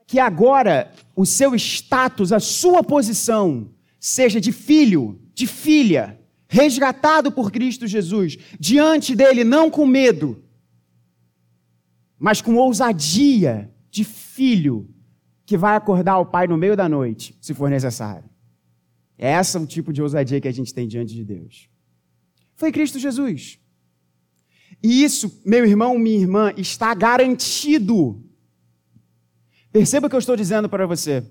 Que 0.07 0.19
agora 0.19 0.93
o 1.17 1.25
seu 1.25 1.55
status, 1.55 2.33
a 2.33 2.41
sua 2.41 2.83
posição, 2.85 3.71
seja 3.99 4.41
de 4.41 4.53
filho, 4.53 5.19
de 5.35 5.47
filha, 5.47 6.21
resgatado 6.47 7.33
por 7.33 7.51
Cristo 7.51 7.87
Jesus, 7.87 8.37
diante 8.61 9.14
dele, 9.17 9.45
não 9.45 9.71
com 9.71 9.87
medo, 9.87 10.43
mas 12.19 12.41
com 12.43 12.57
ousadia 12.57 13.73
de 13.91 14.05
filho 14.05 14.88
que 15.47 15.57
vai 15.57 15.77
acordar 15.77 16.19
o 16.19 16.27
pai 16.27 16.47
no 16.47 16.59
meio 16.59 16.77
da 16.77 16.88
noite, 16.88 17.35
se 17.41 17.55
for 17.55 17.71
necessário. 17.71 18.29
É 19.17 19.33
esse 19.33 19.57
o 19.57 19.67
tipo 19.67 19.93
de 19.93 20.03
ousadia 20.03 20.41
que 20.41 20.49
a 20.49 20.53
gente 20.53 20.73
tem 20.75 20.87
diante 20.87 21.14
de 21.14 21.25
Deus. 21.25 21.69
Foi 22.55 22.71
Cristo 22.71 22.99
Jesus. 22.99 23.59
E 24.83 25.03
isso, 25.03 25.41
meu 25.45 25.64
irmão, 25.64 25.99
minha 25.99 26.21
irmã, 26.21 26.53
está 26.57 26.95
garantido. 26.95 28.23
Perceba 29.73 30.07
o 30.07 30.11
que 30.11 30.17
eu 30.17 30.21
estou 30.21 30.37
dizendo 30.37 30.69
para 30.69 30.87
você. 30.87 31.25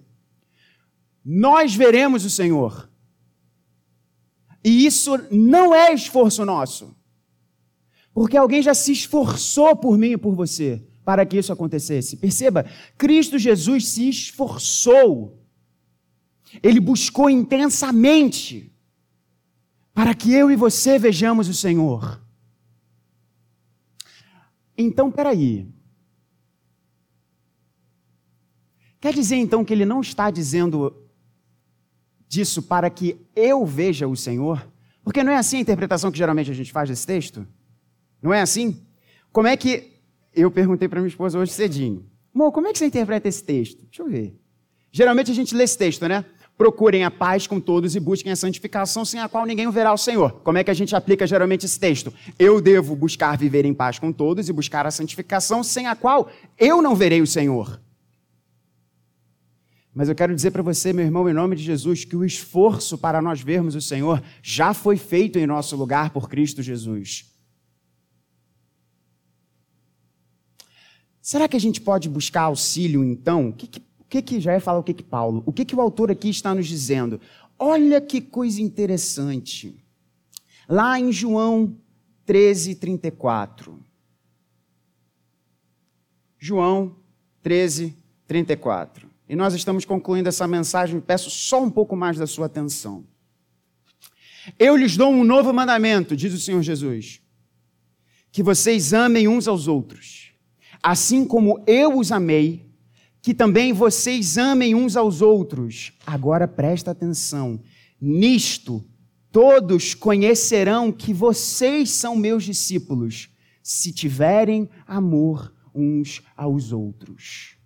Nós 1.23 1.75
veremos 1.75 2.25
o 2.25 2.29
Senhor. 2.29 2.89
E 4.63 4.85
isso 4.85 5.17
não 5.31 5.73
é 5.73 5.93
esforço 5.93 6.43
nosso. 6.45 6.95
Porque 8.13 8.35
alguém 8.35 8.61
já 8.61 8.73
se 8.73 8.91
esforçou 8.91 9.75
por 9.75 9.97
mim 9.97 10.11
e 10.11 10.17
por 10.17 10.35
você 10.35 10.83
para 11.05 11.25
que 11.25 11.37
isso 11.37 11.53
acontecesse. 11.53 12.17
Perceba, 12.17 12.65
Cristo 12.97 13.39
Jesus 13.39 13.87
se 13.87 14.09
esforçou. 14.09 15.41
Ele 16.61 16.81
buscou 16.81 17.29
intensamente 17.29 18.73
para 19.93 20.13
que 20.13 20.33
eu 20.33 20.51
e 20.51 20.55
você 20.57 20.99
vejamos 20.99 21.47
o 21.47 21.53
Senhor. 21.53 22.21
Então, 24.77 25.11
peraí. 25.11 25.67
Quer 28.99 29.13
dizer 29.13 29.35
então 29.37 29.65
que 29.65 29.73
ele 29.73 29.85
não 29.85 30.01
está 30.01 30.29
dizendo 30.29 30.95
disso 32.27 32.61
para 32.61 32.89
que 32.89 33.25
eu 33.35 33.65
veja 33.65 34.07
o 34.07 34.15
Senhor? 34.15 34.67
Porque 35.03 35.23
não 35.23 35.31
é 35.31 35.37
assim 35.37 35.57
a 35.57 35.61
interpretação 35.61 36.11
que 36.11 36.17
geralmente 36.17 36.51
a 36.51 36.53
gente 36.53 36.71
faz 36.71 36.89
desse 36.89 37.07
texto? 37.07 37.47
Não 38.21 38.33
é 38.33 38.41
assim? 38.41 38.85
Como 39.31 39.47
é 39.47 39.55
que. 39.55 39.93
Eu 40.33 40.51
perguntei 40.51 40.87
para 40.87 40.99
minha 40.99 41.07
esposa 41.07 41.39
hoje 41.39 41.51
cedinho. 41.51 42.05
Amor, 42.33 42.51
como 42.51 42.67
é 42.67 42.71
que 42.71 42.77
você 42.77 42.85
interpreta 42.85 43.27
esse 43.27 43.43
texto? 43.43 43.83
Deixa 43.85 44.03
eu 44.03 44.07
ver. 44.07 44.39
Geralmente 44.91 45.31
a 45.31 45.33
gente 45.33 45.55
lê 45.55 45.63
esse 45.63 45.77
texto, 45.77 46.07
né? 46.07 46.23
Procurem 46.57 47.03
a 47.03 47.11
paz 47.11 47.45
com 47.45 47.59
todos 47.59 47.95
e 47.95 47.99
busquem 47.99 48.31
a 48.31 48.35
santificação, 48.35 49.05
sem 49.05 49.19
a 49.19 49.29
qual 49.29 49.45
ninguém 49.45 49.69
verá 49.69 49.93
o 49.93 49.97
Senhor. 49.97 50.31
Como 50.43 50.57
é 50.57 50.63
que 50.63 50.71
a 50.71 50.73
gente 50.73 50.95
aplica 50.95 51.27
geralmente 51.27 51.65
esse 51.65 51.79
texto? 51.79 52.11
Eu 52.39 52.59
devo 52.59 52.95
buscar 52.95 53.37
viver 53.37 53.63
em 53.63 53.73
paz 53.73 53.99
com 53.99 54.11
todos 54.11 54.49
e 54.49 54.53
buscar 54.53 54.85
a 54.87 54.91
santificação, 54.91 55.63
sem 55.63 55.85
a 55.85 55.95
qual 55.95 56.29
eu 56.57 56.81
não 56.81 56.95
verei 56.95 57.21
o 57.21 57.27
Senhor. 57.27 57.79
Mas 59.93 60.09
eu 60.09 60.15
quero 60.15 60.35
dizer 60.35 60.51
para 60.51 60.61
você, 60.61 60.93
meu 60.93 61.05
irmão, 61.05 61.29
em 61.29 61.33
nome 61.33 61.55
de 61.55 61.63
Jesus, 61.63 62.05
que 62.05 62.15
o 62.15 62.25
esforço 62.25 62.97
para 62.97 63.21
nós 63.21 63.41
vermos 63.41 63.75
o 63.75 63.81
Senhor 63.81 64.21
já 64.41 64.73
foi 64.73 64.97
feito 64.97 65.39
em 65.39 65.47
nosso 65.47 65.75
lugar 65.75 66.09
por 66.09 66.29
Cristo 66.29 66.61
Jesus. 66.61 67.33
Será 71.19 71.47
que 71.47 71.57
a 71.57 71.59
gente 71.59 71.81
pode 71.81 72.07
buscar 72.07 72.43
auxílio, 72.43 73.03
então? 73.03 73.49
O 73.49 73.53
que, 73.53 73.67
que 73.67 73.86
que 74.09 74.21
que 74.21 74.39
já 74.39 74.53
é 74.53 74.59
falar 74.59 74.79
o 74.79 74.83
que 74.83 74.93
que 74.93 75.03
Paulo? 75.03 75.43
O 75.45 75.51
que 75.51 75.65
que 75.65 75.75
o 75.75 75.81
autor 75.81 76.09
aqui 76.11 76.29
está 76.29 76.53
nos 76.53 76.67
dizendo? 76.67 77.19
Olha 77.59 77.99
que 77.99 78.21
coisa 78.21 78.61
interessante. 78.61 79.83
Lá 80.67 80.99
em 80.99 81.11
João 81.11 81.75
13, 82.25 82.75
34. 82.75 83.79
João 86.37 86.95
13, 87.41 87.95
34. 88.27 89.09
E 89.29 89.35
nós 89.35 89.53
estamos 89.53 89.83
concluindo 89.83 90.29
essa 90.29 90.47
mensagem, 90.47 90.99
peço 91.01 91.29
só 91.29 91.61
um 91.61 91.69
pouco 91.69 91.95
mais 91.95 92.17
da 92.17 92.27
sua 92.27 92.45
atenção. 92.45 93.03
Eu 94.57 94.77
lhes 94.77 94.95
dou 94.95 95.11
um 95.11 95.23
novo 95.23 95.51
mandamento, 95.51 96.15
diz 96.15 96.33
o 96.33 96.39
Senhor 96.39 96.61
Jesus: 96.61 97.21
que 98.31 98.43
vocês 98.43 98.93
amem 98.93 99.27
uns 99.27 99.47
aos 99.47 99.67
outros, 99.67 100.31
assim 100.81 101.25
como 101.25 101.61
eu 101.65 101.97
os 101.97 102.11
amei, 102.11 102.66
que 103.27 103.33
também 103.33 103.73
vocês 103.73 104.37
amem 104.37 104.73
uns 104.73 104.95
aos 104.95 105.21
outros. 105.21 105.91
Agora 106.05 106.47
presta 106.47 106.91
atenção. 106.91 107.59
Nisto 107.99 108.85
todos 109.33 109.93
conhecerão 109.93 110.93
que 110.93 111.13
vocês 111.13 111.91
são 111.91 112.15
meus 112.15 112.45
discípulos, 112.45 113.27
se 113.61 113.91
tiverem 113.91 114.69
amor 114.87 115.53
uns 115.75 116.21
aos 116.37 116.71
outros. 116.71 117.57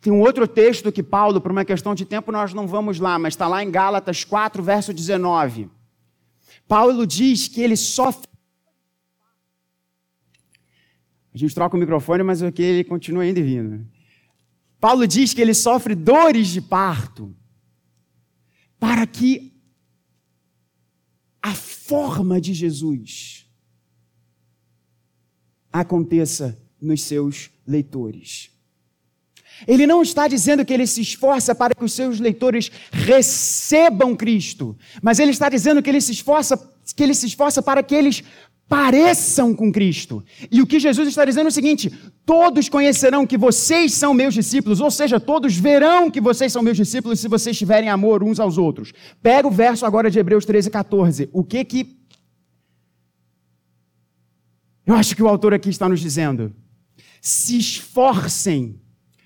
Tem 0.00 0.10
um 0.10 0.22
outro 0.22 0.48
texto 0.48 0.90
que 0.90 1.02
Paulo, 1.02 1.38
por 1.38 1.52
uma 1.52 1.62
questão 1.62 1.94
de 1.94 2.06
tempo, 2.06 2.32
nós 2.32 2.54
não 2.54 2.66
vamos 2.66 2.98
lá, 2.98 3.18
mas 3.18 3.34
está 3.34 3.46
lá 3.46 3.62
em 3.62 3.70
Gálatas 3.70 4.24
4, 4.24 4.62
verso 4.62 4.94
19. 4.94 5.68
Paulo 6.66 7.06
diz 7.06 7.46
que 7.46 7.60
ele 7.60 7.76
sofre. 7.76 8.31
A 11.34 11.38
gente 11.38 11.54
troca 11.54 11.76
o 11.76 11.80
microfone, 11.80 12.22
mas 12.22 12.42
aqui 12.42 12.62
ele 12.62 12.84
continua 12.84 13.22
ainda 13.22 13.42
vindo. 13.42 13.86
Paulo 14.78 15.06
diz 15.06 15.32
que 15.32 15.40
ele 15.40 15.54
sofre 15.54 15.94
dores 15.94 16.48
de 16.48 16.60
parto 16.60 17.34
para 18.78 19.06
que 19.06 19.52
a 21.40 21.54
forma 21.54 22.40
de 22.40 22.52
Jesus 22.52 23.48
aconteça 25.72 26.60
nos 26.80 27.02
seus 27.02 27.50
leitores. 27.66 28.51
Ele 29.66 29.86
não 29.86 30.02
está 30.02 30.28
dizendo 30.28 30.64
que 30.64 30.72
ele 30.72 30.86
se 30.86 31.00
esforça 31.00 31.54
para 31.54 31.74
que 31.74 31.84
os 31.84 31.92
seus 31.92 32.20
leitores 32.20 32.70
recebam 32.90 34.14
Cristo, 34.16 34.76
mas 35.02 35.18
ele 35.18 35.30
está 35.30 35.48
dizendo 35.48 35.82
que 35.82 35.90
ele 35.90 36.00
se 36.00 36.12
esforça, 36.12 36.56
que 36.94 37.02
ele 37.02 37.14
se 37.14 37.26
esforça 37.26 37.62
para 37.62 37.82
que 37.82 37.94
eles 37.94 38.22
pareçam 38.68 39.54
com 39.54 39.70
Cristo. 39.70 40.24
E 40.50 40.62
o 40.62 40.66
que 40.66 40.80
Jesus 40.80 41.06
está 41.06 41.24
dizendo 41.24 41.46
é 41.46 41.48
o 41.48 41.52
seguinte: 41.52 41.92
todos 42.24 42.68
conhecerão 42.68 43.26
que 43.26 43.36
vocês 43.36 43.92
são 43.92 44.14
meus 44.14 44.32
discípulos, 44.32 44.80
ou 44.80 44.90
seja, 44.90 45.20
todos 45.20 45.54
verão 45.54 46.10
que 46.10 46.20
vocês 46.20 46.50
são 46.52 46.62
meus 46.62 46.76
discípulos 46.76 47.20
se 47.20 47.28
vocês 47.28 47.58
tiverem 47.58 47.90
amor 47.90 48.22
uns 48.22 48.40
aos 48.40 48.56
outros. 48.56 48.92
Pega 49.22 49.46
o 49.46 49.50
verso 49.50 49.84
agora 49.84 50.10
de 50.10 50.18
Hebreus 50.18 50.46
13, 50.46 50.70
14. 50.70 51.28
O 51.32 51.44
que 51.44 51.64
que 51.64 52.02
eu 54.86 54.94
acho 54.94 55.14
que 55.14 55.22
o 55.22 55.28
autor 55.28 55.54
aqui 55.54 55.68
está 55.68 55.88
nos 55.88 56.00
dizendo? 56.00 56.54
Se 57.20 57.56
esforcem 57.56 58.80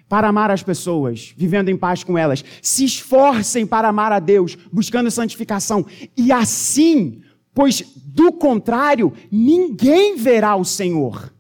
para 0.09 0.29
amar 0.29 0.51
as 0.51 0.63
pessoas, 0.63 1.33
vivendo 1.37 1.69
em 1.69 1.77
paz 1.77 2.05
com 2.05 2.17
elas. 2.17 2.45
Se 2.63 2.85
esforcem 2.85 3.67
para 3.67 3.89
amar 3.89 4.13
a 4.13 4.19
Deus, 4.19 4.57
buscando 4.73 5.11
santificação. 5.11 5.85
E 6.17 6.31
assim, 6.31 7.23
pois 7.53 7.83
do 8.05 8.33
contrário, 8.33 9.13
ninguém 9.31 10.17
verá 10.17 10.57
o 10.57 10.65
Senhor. 10.65 11.35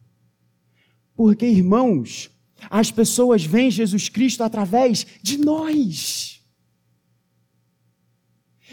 Porque, 1.14 1.46
irmãos, 1.46 2.30
as 2.68 2.90
pessoas 2.90 3.44
veem 3.44 3.70
Jesus 3.70 4.08
Cristo 4.08 4.42
através 4.42 5.06
de 5.22 5.38
nós. 5.38 6.42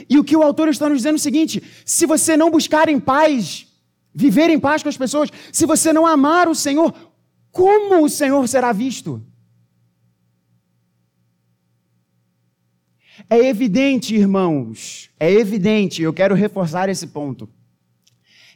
E 0.10 0.18
o 0.18 0.24
que 0.24 0.36
o 0.36 0.42
autor 0.42 0.68
está 0.70 0.90
nos 0.90 0.98
dizendo 0.98 1.16
é 1.16 1.18
o 1.18 1.20
seguinte: 1.20 1.64
se 1.86 2.06
você 2.06 2.36
não 2.36 2.50
buscar 2.50 2.90
em 2.90 3.00
paz, 3.00 3.68
viver 4.14 4.50
em 4.50 4.60
paz 4.60 4.82
com 4.82 4.90
as 4.90 4.98
pessoas, 4.98 5.30
se 5.52 5.66
você 5.66 5.94
não 5.94 6.08
amar 6.08 6.50
o 6.50 6.56
Senhor, 6.56 6.94
como 7.52 8.04
o 8.04 8.10
Senhor 8.10 8.48
será 8.48 8.74
visto? 8.74 9.24
É 13.34 13.48
evidente, 13.48 14.14
irmãos, 14.14 15.10
é 15.20 15.32
evidente, 15.32 16.04
eu 16.04 16.14
quero 16.14 16.36
reforçar 16.36 16.88
esse 16.88 17.08
ponto, 17.08 17.50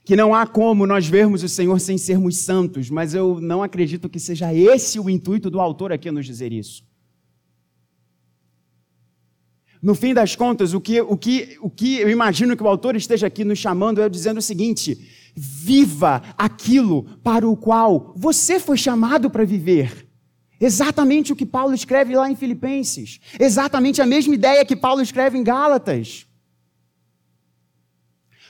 que 0.06 0.16
não 0.16 0.36
há 0.36 0.46
como 0.46 0.86
nós 0.86 1.08
vermos 1.08 1.42
o 1.42 1.50
Senhor 1.50 1.80
sem 1.80 1.98
sermos 1.98 2.38
santos, 2.38 2.88
mas 2.88 3.16
eu 3.16 3.42
não 3.42 3.64
acredito 3.64 4.08
que 4.08 4.20
seja 4.20 4.54
esse 4.54 5.00
o 5.00 5.10
intuito 5.10 5.50
do 5.50 5.60
autor 5.60 5.92
aqui 5.92 6.12
nos 6.12 6.28
dizer 6.28 6.54
isso. 6.54 6.86
No 9.82 9.96
fim 9.96 10.14
das 10.14 10.36
contas, 10.36 10.76
o 10.76 10.80
que, 10.80 11.02
o 11.02 11.18
que, 11.18 11.58
o 11.60 11.72
que 11.72 11.96
eu 11.96 12.08
imagino 12.12 12.56
que 12.56 12.62
o 12.62 12.68
autor 12.68 12.96
esteja 12.96 13.26
aqui 13.26 13.44
nos 13.44 13.58
chamando 13.58 14.00
é 14.00 14.08
dizendo 14.08 14.38
o 14.38 14.44
seguinte: 14.44 14.96
viva 15.36 16.22
aquilo 16.38 17.02
para 17.24 17.50
o 17.50 17.58
qual 17.58 18.14
você 18.16 18.60
foi 18.60 18.78
chamado 18.78 19.28
para 19.28 19.44
viver. 19.44 20.07
Exatamente 20.60 21.32
o 21.32 21.36
que 21.36 21.45
Paulo 21.45 21.74
escreve 21.74 22.16
lá 22.16 22.30
em 22.30 22.36
Filipenses. 22.36 23.20
Exatamente 23.39 24.01
a 24.01 24.05
mesma 24.05 24.34
ideia 24.34 24.66
que 24.66 24.76
Paulo 24.76 25.01
escreve 25.01 25.38
em 25.38 25.43
Gálatas. 25.43 26.26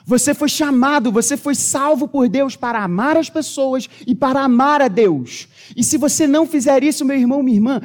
Você 0.05 0.33
foi 0.33 0.47
chamado, 0.47 1.11
você 1.11 1.35
foi 1.35 1.53
salvo 1.53 2.07
por 2.07 2.29
Deus 2.29 2.55
para 2.55 2.81
amar 2.81 3.17
as 3.17 3.29
pessoas 3.29 3.89
e 4.07 4.15
para 4.15 4.41
amar 4.41 4.81
a 4.81 4.87
Deus. 4.87 5.49
E 5.75 5.83
se 5.83 5.97
você 5.97 6.25
não 6.25 6.47
fizer 6.47 6.81
isso, 6.81 7.03
meu 7.03 7.17
irmão, 7.17 7.43
minha 7.43 7.57
irmã, 7.57 7.81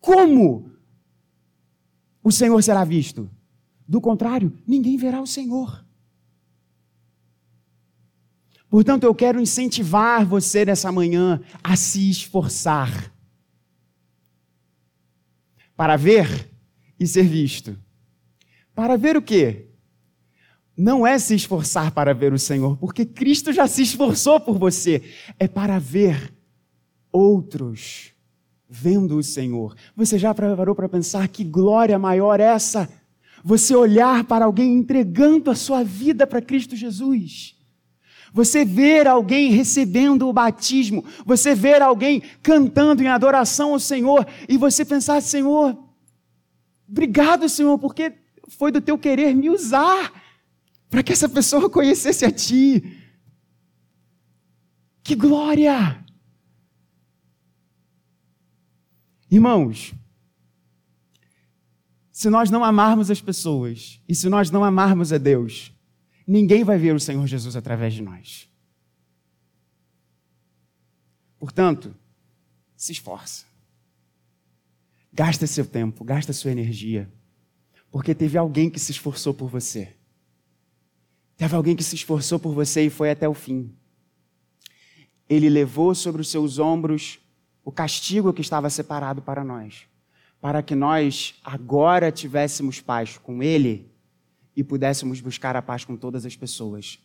como 0.00 0.70
o 2.24 2.32
Senhor 2.32 2.62
será 2.62 2.82
visto? 2.82 3.30
Do 3.86 4.00
contrário, 4.00 4.56
ninguém 4.66 4.96
verá 4.96 5.20
o 5.20 5.26
Senhor. 5.26 5.84
Portanto, 8.70 9.04
eu 9.04 9.14
quero 9.14 9.38
incentivar 9.38 10.24
você 10.24 10.64
nessa 10.64 10.90
manhã 10.90 11.42
a 11.62 11.76
se 11.76 12.08
esforçar 12.08 13.09
para 15.80 15.96
ver 15.96 16.46
e 16.98 17.06
ser 17.06 17.22
visto. 17.22 17.74
Para 18.74 18.98
ver 18.98 19.16
o 19.16 19.22
quê? 19.22 19.70
Não 20.76 21.06
é 21.06 21.18
se 21.18 21.34
esforçar 21.34 21.90
para 21.92 22.12
ver 22.12 22.34
o 22.34 22.38
Senhor, 22.38 22.76
porque 22.76 23.06
Cristo 23.06 23.50
já 23.50 23.66
se 23.66 23.80
esforçou 23.80 24.38
por 24.38 24.58
você. 24.58 25.02
É 25.38 25.48
para 25.48 25.78
ver 25.78 26.34
outros 27.10 28.12
vendo 28.68 29.16
o 29.16 29.22
Senhor. 29.22 29.74
Você 29.96 30.18
já 30.18 30.34
preparou 30.34 30.74
para 30.74 30.86
pensar 30.86 31.26
que 31.28 31.42
glória 31.42 31.98
maior 31.98 32.40
é 32.40 32.44
essa? 32.44 32.86
Você 33.42 33.74
olhar 33.74 34.24
para 34.24 34.44
alguém 34.44 34.74
entregando 34.74 35.50
a 35.50 35.54
sua 35.54 35.82
vida 35.82 36.26
para 36.26 36.42
Cristo 36.42 36.76
Jesus. 36.76 37.58
Você 38.32 38.64
ver 38.64 39.06
alguém 39.06 39.50
recebendo 39.50 40.28
o 40.28 40.32
batismo, 40.32 41.04
você 41.24 41.54
ver 41.54 41.82
alguém 41.82 42.22
cantando 42.42 43.02
em 43.02 43.08
adoração 43.08 43.72
ao 43.72 43.80
Senhor 43.80 44.26
e 44.48 44.56
você 44.56 44.84
pensar, 44.84 45.20
Senhor, 45.20 45.76
obrigado, 46.88 47.48
Senhor, 47.48 47.78
porque 47.78 48.12
foi 48.48 48.70
do 48.70 48.80
teu 48.80 48.98
querer 48.98 49.34
me 49.34 49.50
usar 49.50 50.12
para 50.88 51.02
que 51.02 51.12
essa 51.12 51.28
pessoa 51.28 51.68
conhecesse 51.70 52.24
a 52.24 52.30
ti. 52.30 52.98
Que 55.02 55.14
glória! 55.14 56.04
Irmãos, 59.30 59.94
se 62.10 62.28
nós 62.28 62.50
não 62.50 62.64
amarmos 62.64 63.10
as 63.10 63.20
pessoas 63.20 64.00
e 64.08 64.14
se 64.14 64.28
nós 64.28 64.50
não 64.50 64.64
amarmos 64.64 65.12
a 65.12 65.18
Deus, 65.18 65.72
ninguém 66.30 66.62
vai 66.62 66.78
ver 66.78 66.94
o 66.94 67.00
Senhor 67.00 67.26
Jesus 67.26 67.56
através 67.56 67.92
de 67.92 68.02
nós. 68.02 68.48
Portanto, 71.40 71.92
se 72.76 72.92
esforça. 72.92 73.44
Gasta 75.12 75.44
seu 75.48 75.66
tempo, 75.66 76.04
gasta 76.04 76.32
sua 76.32 76.52
energia. 76.52 77.10
Porque 77.90 78.14
teve 78.14 78.38
alguém 78.38 78.70
que 78.70 78.78
se 78.78 78.92
esforçou 78.92 79.34
por 79.34 79.48
você. 79.48 79.96
Teve 81.36 81.56
alguém 81.56 81.74
que 81.74 81.82
se 81.82 81.96
esforçou 81.96 82.38
por 82.38 82.54
você 82.54 82.86
e 82.86 82.90
foi 82.90 83.10
até 83.10 83.28
o 83.28 83.34
fim. 83.34 83.74
Ele 85.28 85.48
levou 85.48 85.96
sobre 85.96 86.20
os 86.20 86.28
seus 86.28 86.60
ombros 86.60 87.18
o 87.64 87.72
castigo 87.72 88.32
que 88.32 88.40
estava 88.40 88.70
separado 88.70 89.20
para 89.20 89.42
nós, 89.42 89.86
para 90.40 90.62
que 90.62 90.76
nós 90.76 91.34
agora 91.42 92.12
tivéssemos 92.12 92.80
paz 92.80 93.18
com 93.18 93.42
Ele 93.42 93.89
e 94.60 94.64
pudéssemos 94.64 95.22
buscar 95.22 95.56
a 95.56 95.62
paz 95.62 95.86
com 95.86 95.96
todas 95.96 96.26
as 96.26 96.36
pessoas. 96.36 96.98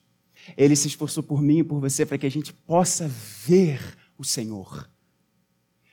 Ele 0.57 0.75
se 0.75 0.89
esforçou 0.89 1.23
por 1.23 1.41
mim 1.41 1.59
e 1.59 1.63
por 1.63 1.79
você 1.79 2.05
para 2.05 2.17
que 2.17 2.25
a 2.25 2.31
gente 2.31 2.51
possa 2.51 3.07
ver 3.07 3.79
o 4.17 4.25
Senhor. 4.25 4.89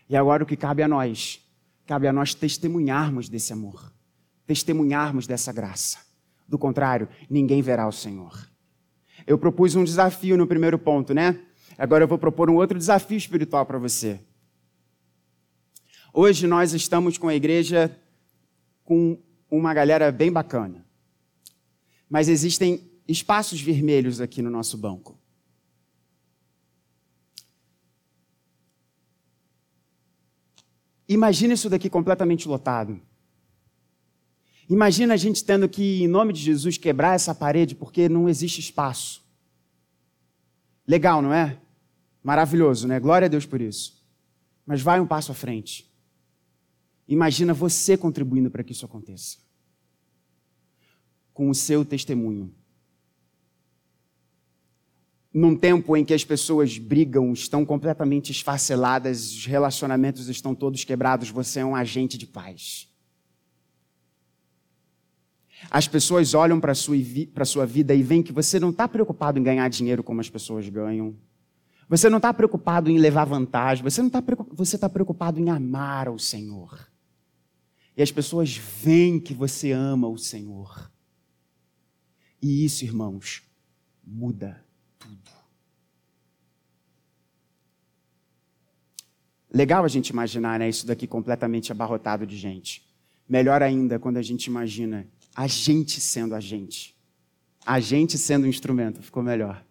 E 0.08 0.16
agora 0.16 0.42
o 0.42 0.46
que 0.46 0.56
cabe 0.56 0.82
a 0.82 0.88
nós? 0.88 1.40
Cabe 1.86 2.08
a 2.08 2.12
nós 2.12 2.34
testemunharmos 2.34 3.28
desse 3.28 3.52
amor, 3.52 3.92
testemunharmos 4.44 5.26
dessa 5.26 5.52
graça. 5.52 5.98
Do 6.48 6.58
contrário, 6.58 7.08
ninguém 7.30 7.62
verá 7.62 7.86
o 7.86 7.92
Senhor. 7.92 8.48
Eu 9.24 9.38
propus 9.38 9.76
um 9.76 9.84
desafio 9.84 10.36
no 10.36 10.48
primeiro 10.48 10.78
ponto, 10.80 11.14
né? 11.14 11.40
Agora 11.78 12.02
eu 12.02 12.08
vou 12.08 12.18
propor 12.18 12.50
um 12.50 12.56
outro 12.56 12.76
desafio 12.76 13.16
espiritual 13.16 13.64
para 13.64 13.78
você. 13.78 14.18
Hoje 16.12 16.48
nós 16.48 16.72
estamos 16.72 17.16
com 17.16 17.28
a 17.28 17.34
igreja 17.34 17.96
com 18.82 19.16
uma 19.48 19.72
galera 19.72 20.10
bem 20.10 20.30
bacana 20.30 20.84
mas 22.12 22.28
existem 22.28 22.90
espaços 23.08 23.58
vermelhos 23.58 24.20
aqui 24.20 24.42
no 24.42 24.50
nosso 24.50 24.76
banco. 24.76 25.18
Imagina 31.08 31.54
isso 31.54 31.70
daqui 31.70 31.88
completamente 31.88 32.46
lotado. 32.46 33.00
Imagina 34.68 35.14
a 35.14 35.16
gente 35.16 35.42
tendo 35.42 35.66
que, 35.66 36.02
em 36.02 36.06
nome 36.06 36.34
de 36.34 36.40
Jesus, 36.42 36.76
quebrar 36.76 37.14
essa 37.14 37.34
parede 37.34 37.74
porque 37.74 38.10
não 38.10 38.28
existe 38.28 38.60
espaço. 38.60 39.24
Legal, 40.86 41.22
não 41.22 41.32
é? 41.32 41.58
Maravilhoso, 42.22 42.86
né? 42.86 43.00
Glória 43.00 43.24
a 43.24 43.28
Deus 43.30 43.46
por 43.46 43.58
isso. 43.58 44.04
Mas 44.66 44.82
vai 44.82 45.00
um 45.00 45.06
passo 45.06 45.32
à 45.32 45.34
frente. 45.34 45.90
Imagina 47.08 47.54
você 47.54 47.96
contribuindo 47.96 48.50
para 48.50 48.62
que 48.62 48.72
isso 48.72 48.84
aconteça 48.84 49.41
com 51.32 51.48
o 51.48 51.54
seu 51.54 51.84
testemunho. 51.84 52.52
num 55.32 55.56
tempo 55.56 55.96
em 55.96 56.04
que 56.04 56.12
as 56.12 56.24
pessoas 56.24 56.76
brigam, 56.76 57.32
estão 57.32 57.64
completamente 57.64 58.30
esfaceladas, 58.30 59.32
os 59.32 59.46
relacionamentos 59.46 60.28
estão 60.28 60.54
todos 60.54 60.84
quebrados, 60.84 61.30
você 61.30 61.60
é 61.60 61.64
um 61.64 61.74
agente 61.74 62.18
de 62.18 62.26
paz. 62.26 62.88
As 65.70 65.88
pessoas 65.88 66.34
olham 66.34 66.60
para 66.60 66.72
a 66.72 66.74
sua, 66.74 66.96
sua 67.46 67.64
vida 67.64 67.94
e 67.94 68.02
veem 68.02 68.22
que 68.22 68.32
você 68.32 68.60
não 68.60 68.70
está 68.70 68.86
preocupado 68.86 69.38
em 69.38 69.42
ganhar 69.42 69.68
dinheiro 69.68 70.02
como 70.02 70.20
as 70.20 70.28
pessoas 70.28 70.68
ganham. 70.68 71.16
Você 71.88 72.10
não 72.10 72.18
está 72.18 72.34
preocupado 72.34 72.90
em 72.90 72.98
levar 72.98 73.24
vantagem. 73.24 73.84
Você 73.84 74.02
está 74.02 74.22
você 74.50 74.76
está 74.76 74.88
preocupado 74.88 75.38
em 75.38 75.50
amar 75.50 76.08
o 76.08 76.18
Senhor. 76.18 76.90
E 77.96 78.02
as 78.02 78.10
pessoas 78.10 78.56
veem 78.56 79.20
que 79.20 79.32
você 79.32 79.70
ama 79.70 80.08
o 80.08 80.18
Senhor. 80.18 80.91
E 82.42 82.64
isso, 82.64 82.84
irmãos, 82.84 83.42
muda 84.04 84.62
tudo. 84.98 85.30
Legal 89.52 89.84
a 89.84 89.88
gente 89.88 90.08
imaginar 90.08 90.58
né, 90.58 90.68
isso 90.68 90.86
daqui 90.86 91.06
completamente 91.06 91.70
abarrotado 91.70 92.26
de 92.26 92.36
gente. 92.36 92.84
Melhor 93.28 93.62
ainda 93.62 93.98
quando 93.98 94.16
a 94.16 94.22
gente 94.22 94.46
imagina 94.46 95.06
a 95.34 95.46
gente 95.46 96.00
sendo 96.00 96.34
a 96.34 96.40
gente. 96.40 96.96
A 97.64 97.78
gente 97.78 98.18
sendo 98.18 98.44
o 98.44 98.48
instrumento. 98.48 99.02
Ficou 99.02 99.22
melhor. 99.22 99.64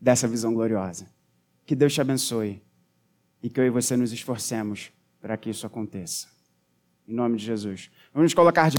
Dessa 0.00 0.28
visão 0.28 0.52
gloriosa. 0.52 1.06
Que 1.64 1.74
Deus 1.74 1.94
te 1.94 2.00
abençoe. 2.00 2.62
E 3.42 3.48
que 3.48 3.58
eu 3.58 3.64
e 3.64 3.70
você 3.70 3.96
nos 3.96 4.12
esforcemos 4.12 4.92
para 5.20 5.36
que 5.36 5.48
isso 5.48 5.66
aconteça. 5.66 6.28
Em 7.06 7.14
nome 7.14 7.36
de 7.36 7.44
Jesus. 7.44 7.90
Vamos 8.12 8.34
colocar 8.34 8.62
de 8.62 8.72